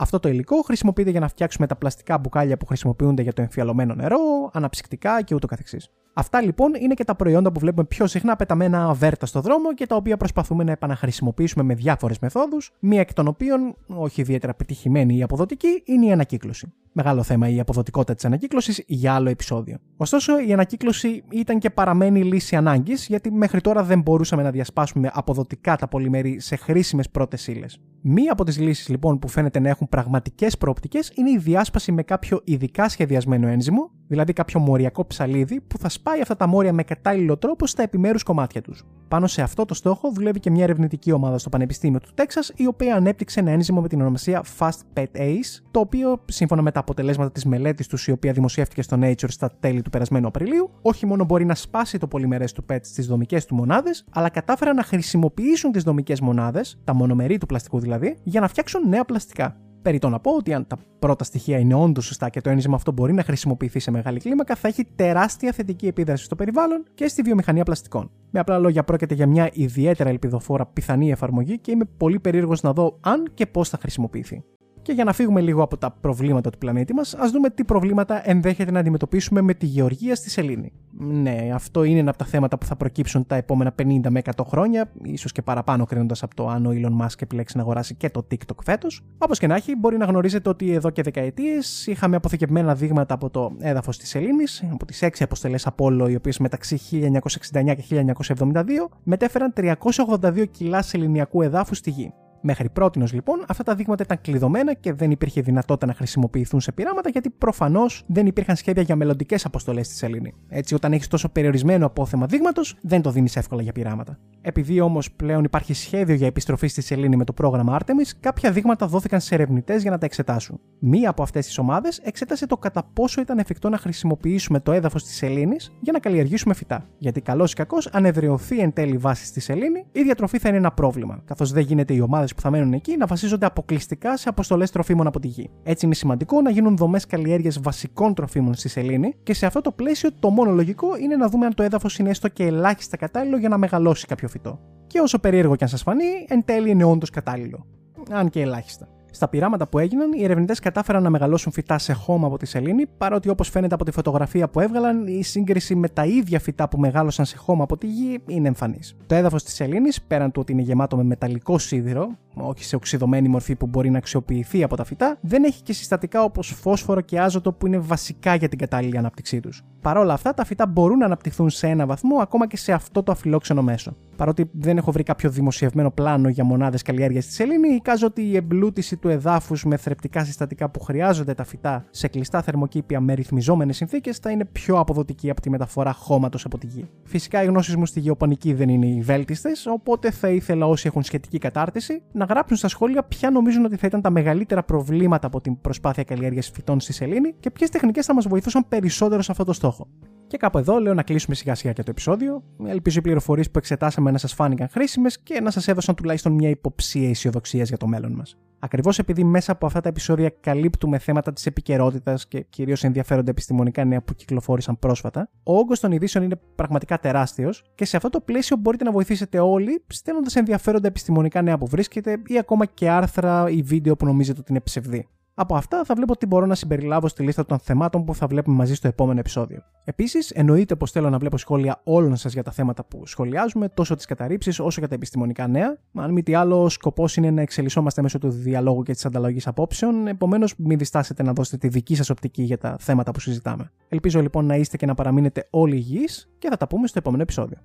αυτό 0.02 0.20
το 0.20 0.28
υλικό 0.28 0.62
χρησιμοποιείται 0.62 1.10
για 1.10 1.20
να 1.20 1.28
φτιάξουμε 1.28 1.66
τα 1.66 1.76
πλαστικά 1.76 2.18
μπουκάλια 2.18 2.56
που 2.56 2.66
χρησιμοποιούνται 2.66 3.22
για 3.22 3.32
το 3.32 3.42
εμφιαλωμένο 3.42 3.94
νερό, 3.94 4.50
αναψυκτικά 4.52 5.22
και 5.22 5.34
ούτω 5.34 5.46
καθεξής. 5.46 5.90
Αυτά 6.14 6.40
λοιπόν 6.40 6.74
είναι 6.74 6.94
και 6.94 7.04
τα 7.04 7.14
προϊόντα 7.14 7.52
που 7.52 7.60
βλέπουμε 7.60 7.84
πιο 7.84 8.06
συχνά 8.06 8.36
πεταμένα 8.36 8.84
αβέρτα 8.84 9.26
στο 9.26 9.40
δρόμο 9.40 9.74
και 9.74 9.86
τα 9.86 9.96
οποία 9.96 10.16
προσπαθούμε 10.16 10.64
να 10.64 10.72
επαναχρησιμοποιήσουμε 10.72 11.64
με 11.64 11.74
διάφορες 11.74 12.18
μεθόδους, 12.18 12.72
μία 12.78 13.00
εκ 13.00 13.12
των 13.12 13.26
οποίων, 13.28 13.76
όχι 13.86 14.20
ιδιαίτερα 14.20 14.54
πετυχημένη 14.54 15.16
ή 15.16 15.22
αποδοτική, 15.22 15.82
είναι 15.84 16.06
η 16.06 16.12
ανακύκλωση. 16.12 16.72
Μεγάλο 16.92 17.22
θέμα 17.22 17.48
η 17.48 17.60
αποδοτικότητα 17.60 18.14
της 18.14 18.24
ανακύκλωσης 18.24 18.84
για 18.86 19.14
άλλο 19.14 19.28
επεισόδιο. 19.28 19.78
Ωστόσο, 19.96 20.38
η 20.38 20.52
ανακύκλωση 20.52 21.24
ήταν 21.30 21.58
και 21.58 21.70
παραμένει 21.70 22.22
λύση 22.22 22.56
ανάγκης, 22.56 23.06
γιατί 23.06 23.30
μέχρι 23.30 23.60
τώρα 23.60 23.82
δεν 23.82 24.00
μπορούσαμε 24.00 24.42
να 24.42 24.50
διασπάσουμε 24.50 25.10
αποδοτικά 25.12 25.76
τα 25.76 25.88
πολυμερή 25.88 26.40
σε 26.40 26.56
χρήσιμες 26.56 27.10
πρώτες 27.10 27.46
ύλες. 27.46 27.80
Μία 28.04 28.32
από 28.32 28.44
τις 28.44 28.58
λύσεις 28.58 28.88
λοιπόν 28.88 29.18
που 29.18 29.28
φαίνεται 29.28 29.58
να 29.58 29.68
έχουν 29.68 29.88
πραγματικές 29.88 30.58
προοπτικές 30.58 31.12
είναι 31.14 31.30
η 31.30 31.38
διάσπαση 31.38 31.92
με 31.92 32.02
κάποιο 32.02 32.40
ειδικά 32.44 32.88
σχεδιασμένο 32.88 33.48
ένζυμο, 33.48 33.90
δηλαδή 34.06 34.32
κάποιο 34.32 34.60
μοριακό 34.60 35.06
ψαλίδι 35.06 35.60
που 35.60 35.78
θα 35.78 35.88
σπάει 35.88 36.20
αυτά 36.20 36.36
τα 36.36 36.46
μόρια 36.46 36.72
με 36.72 36.82
κατάλληλο 36.82 37.36
τρόπο 37.36 37.66
στα 37.66 37.82
επιμέρους 37.82 38.22
κομμάτια 38.22 38.62
τους. 38.62 38.84
Πάνω 39.12 39.26
σε 39.26 39.42
αυτό 39.42 39.64
το 39.64 39.74
στόχο 39.74 40.12
δουλεύει 40.12 40.40
και 40.40 40.50
μια 40.50 40.62
ερευνητική 40.62 41.12
ομάδα 41.12 41.38
στο 41.38 41.48
Πανεπιστήμιο 41.48 42.00
του 42.00 42.10
Τέξας, 42.14 42.52
η 42.56 42.66
οποία 42.66 42.94
ανέπτυξε 42.94 43.40
ένα 43.40 43.50
ένζυμο 43.50 43.80
με 43.80 43.88
την 43.88 44.00
ονομασία 44.00 44.44
Fast 44.58 44.78
Pet 44.94 45.16
Ace, 45.16 45.60
το 45.70 45.80
οποίο, 45.80 46.24
σύμφωνα 46.24 46.62
με 46.62 46.70
τα 46.70 46.80
αποτελέσματα 46.80 47.30
της 47.30 47.44
μελέτης 47.44 47.86
τους, 47.86 48.06
η 48.06 48.10
οποία 48.10 48.32
δημοσιεύτηκε 48.32 48.82
στο 48.82 48.98
Nature 49.00 49.28
στα 49.28 49.50
τέλη 49.60 49.82
του 49.82 49.90
περασμένου 49.90 50.26
Απριλίου, 50.26 50.70
όχι 50.82 51.06
μόνο 51.06 51.24
μπορεί 51.24 51.44
να 51.44 51.54
σπάσει 51.54 51.98
το 51.98 52.06
πολυμερές 52.06 52.52
του 52.52 52.64
PET 52.68 52.78
στις 52.82 53.06
δομικές 53.06 53.46
του 53.46 53.54
μονάδες, 53.54 54.04
αλλά 54.10 54.28
κατάφεραν 54.28 54.76
να 54.76 54.82
χρησιμοποιήσουν 54.82 55.72
τις 55.72 55.82
δομικές 55.82 56.20
μονάδες, 56.20 56.78
τα 56.84 56.94
μονομερή 56.94 57.38
του 57.38 57.46
πλαστικού 57.46 57.78
δηλαδή, 57.78 58.18
για 58.22 58.40
να 58.40 58.48
φτιάξουν 58.48 58.88
νέα 58.88 59.04
πλαστικά. 59.04 59.56
Περιτώ 59.82 60.08
να 60.08 60.20
πω 60.20 60.30
ότι 60.30 60.52
αν 60.52 60.66
τα 60.66 60.78
πρώτα 60.98 61.24
στοιχεία 61.24 61.58
είναι 61.58 61.74
όντως 61.74 62.04
σωστά 62.04 62.28
και 62.28 62.40
το 62.40 62.50
ένζημα 62.50 62.74
αυτό 62.74 62.92
μπορεί 62.92 63.12
να 63.12 63.22
χρησιμοποιηθεί 63.22 63.78
σε 63.78 63.90
μεγάλη 63.90 64.20
κλίμακα, 64.20 64.54
θα 64.54 64.68
έχει 64.68 64.84
τεράστια 64.96 65.52
θετική 65.52 65.86
επίδραση 65.86 66.24
στο 66.24 66.34
περιβάλλον 66.34 66.84
και 66.94 67.08
στη 67.08 67.22
βιομηχανία 67.22 67.64
πλαστικών. 67.64 68.10
Με 68.30 68.40
απλά 68.40 68.58
λόγια, 68.58 68.84
πρόκειται 68.84 69.14
για 69.14 69.26
μια 69.26 69.50
ιδιαίτερα 69.52 70.10
ελπιδοφόρα 70.10 70.66
πιθανή 70.66 71.10
εφαρμογή 71.10 71.58
και 71.58 71.70
είμαι 71.70 71.84
πολύ 71.96 72.20
περίεργος 72.20 72.62
να 72.62 72.72
δω 72.72 72.98
αν 73.00 73.30
και 73.34 73.46
πώς 73.46 73.68
θα 73.68 73.78
χρησιμοποιηθεί. 73.78 74.44
Και 74.82 74.92
για 74.92 75.04
να 75.04 75.12
φύγουμε 75.12 75.40
λίγο 75.40 75.62
από 75.62 75.76
τα 75.76 75.90
προβλήματα 76.00 76.50
του 76.50 76.58
πλανήτη 76.58 76.94
μας, 76.94 77.14
ας 77.14 77.30
δούμε 77.30 77.50
τι 77.50 77.64
προβλήματα 77.64 78.30
ενδέχεται 78.30 78.70
να 78.70 78.78
αντιμετωπίσουμε 78.78 79.40
με 79.40 79.54
τη 79.54 79.66
γεωργία 79.66 80.14
στη 80.14 80.30
Σελήνη. 80.30 80.72
Ναι, 80.98 81.50
αυτό 81.54 81.84
είναι 81.84 81.98
ένα 81.98 82.10
από 82.10 82.18
τα 82.18 82.24
θέματα 82.24 82.58
που 82.58 82.66
θα 82.66 82.76
προκύψουν 82.76 83.26
τα 83.26 83.36
επόμενα 83.36 83.74
50 83.82 84.00
με 84.08 84.22
100 84.24 84.44
χρόνια, 84.46 84.90
ίσως 85.02 85.32
και 85.32 85.42
παραπάνω 85.42 85.84
κρίνοντας 85.84 86.22
από 86.22 86.34
το 86.34 86.48
αν 86.48 86.66
ο 86.66 86.70
Elon 86.70 87.04
Musk 87.04 87.22
επιλέξει 87.22 87.56
να 87.56 87.62
αγοράσει 87.62 87.94
και 87.94 88.10
το 88.10 88.26
TikTok 88.30 88.56
φέτος. 88.64 89.04
Όπως 89.18 89.38
και 89.38 89.46
να 89.46 89.54
έχει, 89.54 89.76
μπορεί 89.76 89.96
να 89.96 90.04
γνωρίζετε 90.04 90.48
ότι 90.48 90.72
εδώ 90.72 90.90
και 90.90 91.02
δεκαετίες 91.02 91.86
είχαμε 91.86 92.16
αποθηκευμένα 92.16 92.74
δείγματα 92.74 93.14
από 93.14 93.30
το 93.30 93.52
έδαφος 93.58 93.98
της 93.98 94.08
Σελήνης, 94.08 94.64
από 94.72 94.84
τις 94.84 95.02
6 95.02 95.08
αποστελέ 95.20 95.58
Απόλο, 95.64 96.08
οι 96.08 96.14
οποίες 96.14 96.38
μεταξύ 96.38 96.76
1969 96.76 97.74
και 97.74 98.04
1972 98.36 98.62
μετέφεραν 99.02 99.52
382 99.56 100.44
κιλά 100.50 100.82
σεληνιακού 100.82 101.42
εδάφου 101.42 101.74
στη 101.74 101.90
γη. 101.90 102.12
Μέχρι 102.44 102.68
πρώτη 102.68 102.98
λοιπόν 103.12 103.44
αυτά 103.48 103.62
τα 103.62 103.74
δείγματα 103.74 104.02
ήταν 104.02 104.20
κλειδωμένα 104.20 104.74
και 104.74 104.92
δεν 104.92 105.10
υπήρχε 105.10 105.40
δυνατότητα 105.40 105.86
να 105.86 105.94
χρησιμοποιηθούν 105.94 106.60
σε 106.60 106.72
πειράματα 106.72 107.08
γιατί 107.08 107.30
προφανώς 107.30 108.04
δεν 108.06 108.26
υπήρχαν 108.26 108.56
σχέδια 108.56 108.82
για 108.82 108.96
μελλοντικές 108.96 109.44
αποστολές 109.44 109.86
στη 109.86 109.94
Σελήνη. 109.94 110.34
Έτσι, 110.48 110.74
όταν 110.74 110.92
έχεις 110.92 111.08
τόσο 111.08 111.28
περιορισμένο 111.28 111.86
απόθεμα 111.86 112.26
δείγματος, 112.26 112.76
δεν 112.82 113.02
το 113.02 113.10
δίνεις 113.10 113.36
εύκολα 113.36 113.62
για 113.62 113.72
πειράματα. 113.72 114.18
Επειδή 114.40 114.80
όμως 114.80 115.12
πλέον 115.12 115.44
υπάρχει 115.44 115.74
σχέδιο 115.74 116.14
για 116.14 116.26
επιστροφή 116.26 116.66
στη 116.66 116.80
Σελήνη 116.80 117.16
με 117.16 117.24
το 117.24 117.32
πρόγραμμα 117.32 117.78
Artemis, 117.80 118.10
κάποια 118.20 118.52
δείγματα 118.52 118.86
δόθηκαν 118.86 119.20
σε 119.20 119.34
ερευνητές 119.34 119.82
για 119.82 119.90
να 119.90 119.98
τα 119.98 120.06
εξετάσουν. 120.06 120.60
Μία 120.78 121.10
από 121.10 121.22
αυτές 121.22 121.46
τις 121.46 121.58
ομάδες 121.58 121.98
εξέτασε 121.98 122.46
το 122.46 122.56
κατά 122.56 122.82
πόσο 122.92 123.20
ήταν 123.20 123.38
εφικτό 123.38 123.68
να 123.68 123.78
χρησιμοποιήσουμε 123.78 124.60
το 124.60 124.72
έδαφος 124.72 125.04
της 125.04 125.16
Σελήνης 125.16 125.72
για 125.80 125.92
να 125.92 125.98
καλλιεργήσουμε 125.98 126.54
φυτά. 126.54 126.88
Γιατί 126.98 127.20
καλός 127.20 127.52
ή 127.52 127.54
κακός, 127.54 127.86
αν 127.86 128.04
ευρεωθεί 128.04 128.58
εν 128.58 128.72
τέλει 128.72 128.96
βάση 128.96 129.26
στη 129.26 129.40
Σελήνη, 129.40 129.86
η 129.92 130.02
διατροφή 130.02 130.38
θα 130.38 130.48
είναι 130.48 130.58
ένα 130.58 130.72
πρόβλημα, 130.72 131.22
καθώς 131.24 131.52
δεν 131.52 131.62
γίνεται 131.62 131.94
οι 131.94 132.00
ομάδες 132.00 132.31
που 132.34 132.40
θα 132.40 132.50
μένουν 132.50 132.72
εκεί 132.72 132.96
να 132.96 133.06
βασίζονται 133.06 133.46
αποκλειστικά 133.46 134.16
σε 134.16 134.28
αποστολές 134.28 134.70
τροφίμων 134.70 135.06
από 135.06 135.20
τη 135.20 135.28
γη. 135.28 135.50
Έτσι 135.62 135.86
είναι 135.86 135.94
σημαντικό 135.94 136.40
να 136.40 136.50
γίνουν 136.50 136.76
δομές 136.76 137.06
καλλιέργειας 137.06 137.60
βασικών 137.60 138.14
τροφίμων 138.14 138.54
στη 138.54 138.68
σελήνη 138.68 139.14
και 139.22 139.34
σε 139.34 139.46
αυτό 139.46 139.60
το 139.60 139.72
πλαίσιο 139.72 140.10
το 140.18 140.30
μόνο 140.30 140.50
λογικό 140.50 140.96
είναι 140.96 141.16
να 141.16 141.28
δούμε 141.28 141.46
αν 141.46 141.54
το 141.54 141.62
έδαφος 141.62 141.98
είναι 141.98 142.10
έστω 142.10 142.28
και 142.28 142.44
ελάχιστα 142.44 142.96
κατάλληλο 142.96 143.36
για 143.36 143.48
να 143.48 143.58
μεγαλώσει 143.58 144.06
κάποιο 144.06 144.28
φυτό. 144.28 144.60
Και 144.86 145.00
όσο 145.00 145.18
περίεργο 145.18 145.56
και 145.56 145.64
αν 145.64 145.70
σας 145.70 145.82
φανεί, 145.82 146.04
εν 146.28 146.44
τέλει 146.44 146.70
είναι 146.70 146.84
όντως 146.84 147.10
κατάλληλο. 147.10 147.66
Αν 148.10 148.28
και 148.28 148.40
ελάχιστα. 148.40 148.88
Στα 149.14 149.28
πειράματα 149.28 149.66
που 149.66 149.78
έγιναν, 149.78 150.12
οι 150.12 150.24
ερευνητές 150.24 150.58
κατάφεραν 150.58 151.02
να 151.02 151.10
μεγαλώσουν 151.10 151.52
φυτά 151.52 151.78
σε 151.78 151.92
χώμα 151.92 152.26
από 152.26 152.36
τη 152.38 152.46
σελήνη, 152.46 152.86
παρότι 152.98 153.28
όπως 153.28 153.48
φαίνεται 153.48 153.74
από 153.74 153.84
τη 153.84 153.90
φωτογραφία 153.90 154.48
που 154.48 154.60
έβγαλαν, 154.60 155.06
η 155.06 155.22
σύγκριση 155.22 155.74
με 155.74 155.88
τα 155.88 156.04
ίδια 156.04 156.40
φυτά 156.40 156.68
που 156.68 156.78
μεγάλωσαν 156.78 157.24
σε 157.24 157.36
χώμα 157.36 157.62
από 157.62 157.76
τη 157.76 157.86
γη 157.86 158.18
είναι 158.26 158.48
εμφανής. 158.48 158.96
Το 159.06 159.14
έδαφος 159.14 159.42
της 159.44 159.54
σελήνης, 159.54 160.02
πέραν 160.02 160.30
του 160.32 160.40
ότι 160.40 160.52
είναι 160.52 160.62
γεμάτο 160.62 160.96
με 160.96 161.02
μεταλλικό 161.02 161.58
σίδηρο, 161.58 162.08
όχι 162.34 162.64
σε 162.64 162.76
οξυδωμένη 162.76 163.28
μορφή 163.28 163.54
που 163.54 163.66
μπορεί 163.66 163.90
να 163.90 163.98
αξιοποιηθεί 163.98 164.62
από 164.62 164.76
τα 164.76 164.84
φυτά, 164.84 165.16
δεν 165.20 165.44
έχει 165.44 165.62
και 165.62 165.72
συστατικά 165.72 166.22
όπως 166.22 166.48
φόσφορο 166.48 167.00
και 167.00 167.20
άζωτο 167.20 167.52
που 167.52 167.66
είναι 167.66 167.78
βασικά 167.78 168.34
για 168.34 168.48
την 168.48 168.58
κατάλληλη 168.58 168.98
ανάπτυξή 168.98 169.40
τους. 169.40 169.62
Παρ' 169.80 169.96
όλα 169.96 170.12
αυτά, 170.12 170.34
τα 170.34 170.44
φυτά 170.44 170.66
μπορούν 170.66 170.98
να 170.98 171.04
αναπτυχθούν 171.04 171.50
σε 171.50 171.66
ένα 171.66 171.86
βαθμό 171.86 172.16
ακόμα 172.16 172.46
και 172.46 172.56
σε 172.56 172.72
αυτό 172.72 173.02
το 173.02 173.12
αφιλόξενο 173.12 173.62
μέσο. 173.62 173.96
Παρότι 174.16 174.50
δεν 174.52 174.76
έχω 174.76 174.92
βρει 174.92 175.02
κάποιο 175.02 175.30
δημοσιευμένο 175.30 175.90
πλάνο 175.90 176.28
για 176.28 176.44
μονάδες 176.44 176.82
καλλιέργεια 176.82 177.22
στη 177.22 177.32
σελήνη, 177.32 177.68
εικάζω 177.68 178.06
ότι 178.06 178.22
η 178.22 178.36
εμπλούτηση 178.36 178.96
του 178.96 179.08
εδάφους 179.08 179.64
με 179.64 179.76
θρεπτικά 179.76 180.24
συστατικά 180.24 180.68
που 180.68 180.80
χρειάζονται 180.80 181.34
τα 181.34 181.44
φυτά 181.44 181.84
σε 181.90 182.08
κλειστά 182.08 182.42
θερμοκήπια 182.42 183.00
με 183.00 183.14
ρυθμιζόμενες 183.14 183.76
συνθήκες 183.76 184.18
θα 184.18 184.30
είναι 184.30 184.44
πιο 184.44 184.78
αποδοτική 184.78 185.30
από 185.30 185.40
τη 185.40 185.50
μεταφορά 185.50 185.92
χώματος 185.92 186.44
από 186.44 186.58
τη 186.58 186.66
γη. 186.66 186.88
Φυσικά 187.02 187.42
οι 187.42 187.46
γνώσεις 187.46 187.76
μου 187.76 187.86
στη 187.86 188.00
γεωπονική 188.00 188.52
δεν 188.52 188.68
είναι 188.68 188.86
οι 188.86 189.00
βέλτιστες, 189.00 189.66
οπότε 189.66 190.10
θα 190.10 190.28
ήθελα 190.28 190.66
όσοι 190.66 190.86
έχουν 190.86 191.02
σχετική 191.02 191.38
κατάρτιση 191.38 192.02
να 192.12 192.24
γράψουν 192.24 192.56
στα 192.56 192.68
σχόλια 192.68 193.02
ποια 193.02 193.30
νομίζουν 193.30 193.64
ότι 193.64 193.76
θα 193.76 193.86
ήταν 193.86 194.00
τα 194.00 194.10
μεγαλύτερα 194.10 194.62
προβλήματα 194.62 195.26
από 195.26 195.40
την 195.40 195.60
προσπάθεια 195.60 196.04
καλλιέργειας 196.04 196.50
φυτών 196.54 196.80
στη 196.80 196.92
σελήνη 196.92 197.34
και 197.40 197.50
ποιες 197.50 197.70
τεχνικές 197.70 198.06
θα 198.06 198.14
μας 198.14 198.26
βοηθούσαν 198.28 198.64
περισσότερο 198.68 199.22
σε 199.22 199.30
αυτό 199.30 199.44
το 199.44 199.52
στόχο. 199.52 199.86
Και 200.32 200.38
κάπου 200.38 200.58
εδώ 200.58 200.78
λέω 200.78 200.94
να 200.94 201.02
κλείσουμε 201.02 201.34
σιγά 201.34 201.54
σιγά 201.54 201.72
και 201.72 201.82
το 201.82 201.90
επεισόδιο. 201.90 202.42
Ελπίζω 202.66 202.98
οι 202.98 203.02
πληροφορίες 203.02 203.50
που 203.50 203.58
εξετάσαμε 203.58 204.10
να 204.10 204.18
σας 204.18 204.34
φάνηκαν 204.34 204.68
χρήσιμες 204.68 205.22
και 205.22 205.40
να 205.40 205.50
σας 205.50 205.68
έδωσαν 205.68 205.94
τουλάχιστον 205.94 206.32
μια 206.32 206.48
υποψία 206.48 207.08
αισιοδοξίας 207.08 207.68
για 207.68 207.76
το 207.76 207.86
μέλλον 207.86 208.12
μας. 208.12 208.36
Ακριβώς 208.58 208.98
επειδή 208.98 209.24
μέσα 209.24 209.52
από 209.52 209.66
αυτά 209.66 209.80
τα 209.80 209.88
επεισόδια 209.88 210.32
καλύπτουμε 210.40 210.98
θέματα 210.98 211.32
της 211.32 211.46
επικαιρότητας 211.46 212.28
και 212.28 212.40
κυρίως 212.40 212.84
ενδιαφέροντα 212.84 213.30
επιστημονικά 213.30 213.84
νέα 213.84 214.02
που 214.02 214.14
κυκλοφόρησαν 214.14 214.78
πρόσφατα, 214.78 215.28
ο 215.42 215.56
όγκος 215.56 215.80
των 215.80 215.92
ειδήσεων 215.92 216.24
είναι 216.24 216.40
πραγματικά 216.54 216.98
τεράστιος 216.98 217.64
και 217.74 217.84
σε 217.84 217.96
αυτό 217.96 218.10
το 218.10 218.20
πλαίσιο 218.20 218.56
μπορείτε 218.56 218.84
να 218.84 218.92
βοηθήσετε 218.92 219.38
όλοι 219.38 219.84
στέλνοντας 219.86 220.36
ενδιαφέροντα 220.36 220.86
επιστημονικά 220.86 221.42
νέα 221.42 221.58
που 221.58 221.66
βρίσκετε 221.66 222.22
ή 222.26 222.38
ακόμα 222.38 222.66
και 222.66 222.90
άρθρα 222.90 223.50
ή 223.50 223.62
βίντεο 223.62 223.96
που 223.96 224.04
νομίζετε 224.04 224.40
ότι 224.40 224.50
είναι 224.50 224.60
ψευδή. 224.60 225.08
Από 225.34 225.56
αυτά 225.56 225.84
θα 225.84 225.94
βλέπω 225.94 226.16
τι 226.16 226.26
μπορώ 226.26 226.46
να 226.46 226.54
συμπεριλάβω 226.54 227.08
στη 227.08 227.22
λίστα 227.22 227.46
των 227.46 227.58
θεμάτων 227.58 228.04
που 228.04 228.14
θα 228.14 228.26
βλέπουμε 228.26 228.56
μαζί 228.56 228.74
στο 228.74 228.88
επόμενο 228.88 229.18
επεισόδιο. 229.18 229.62
Επίσης, 229.84 230.30
εννοείται 230.30 230.76
πως 230.76 230.90
θέλω 230.90 231.10
να 231.10 231.18
βλέπω 231.18 231.36
σχόλια 231.36 231.80
όλων 231.84 232.16
σας 232.16 232.32
για 232.32 232.42
τα 232.42 232.50
θέματα 232.50 232.84
που 232.84 233.06
σχολιάζουμε, 233.06 233.68
τόσο 233.68 233.94
τις 233.94 234.04
καταρρύψεις 234.04 234.58
όσο 234.58 234.80
και 234.80 234.86
τα 234.86 234.94
επιστημονικά 234.94 235.46
νέα. 235.46 235.78
Αν 235.94 236.12
μη 236.12 236.22
τι 236.22 236.34
άλλο, 236.34 236.62
ο 236.62 236.68
σκοπός 236.68 237.16
είναι 237.16 237.30
να 237.30 237.40
εξελισσόμαστε 237.40 238.02
μέσω 238.02 238.18
του 238.18 238.28
διαλόγου 238.28 238.82
και 238.82 238.92
της 238.92 239.04
ανταλλαγής 239.04 239.46
απόψεων, 239.46 240.06
επομένως 240.06 240.54
μην 240.56 240.78
διστάσετε 240.78 241.22
να 241.22 241.32
δώσετε 241.32 241.56
τη 241.56 241.68
δική 241.68 241.94
σας 241.94 242.10
οπτική 242.10 242.42
για 242.42 242.58
τα 242.58 242.76
θέματα 242.78 243.10
που 243.10 243.20
συζητάμε. 243.20 243.72
Ελπίζω 243.88 244.20
λοιπόν 244.20 244.46
να 244.46 244.56
είστε 244.56 244.76
και 244.76 244.86
να 244.86 244.94
παραμείνετε 244.94 245.46
όλοι 245.50 245.76
υγιείς 245.76 246.30
και 246.38 246.48
θα 246.48 246.56
τα 246.56 246.66
πούμε 246.66 246.86
στο 246.86 246.98
επόμενο 246.98 247.22
επεισόδιο. 247.22 247.58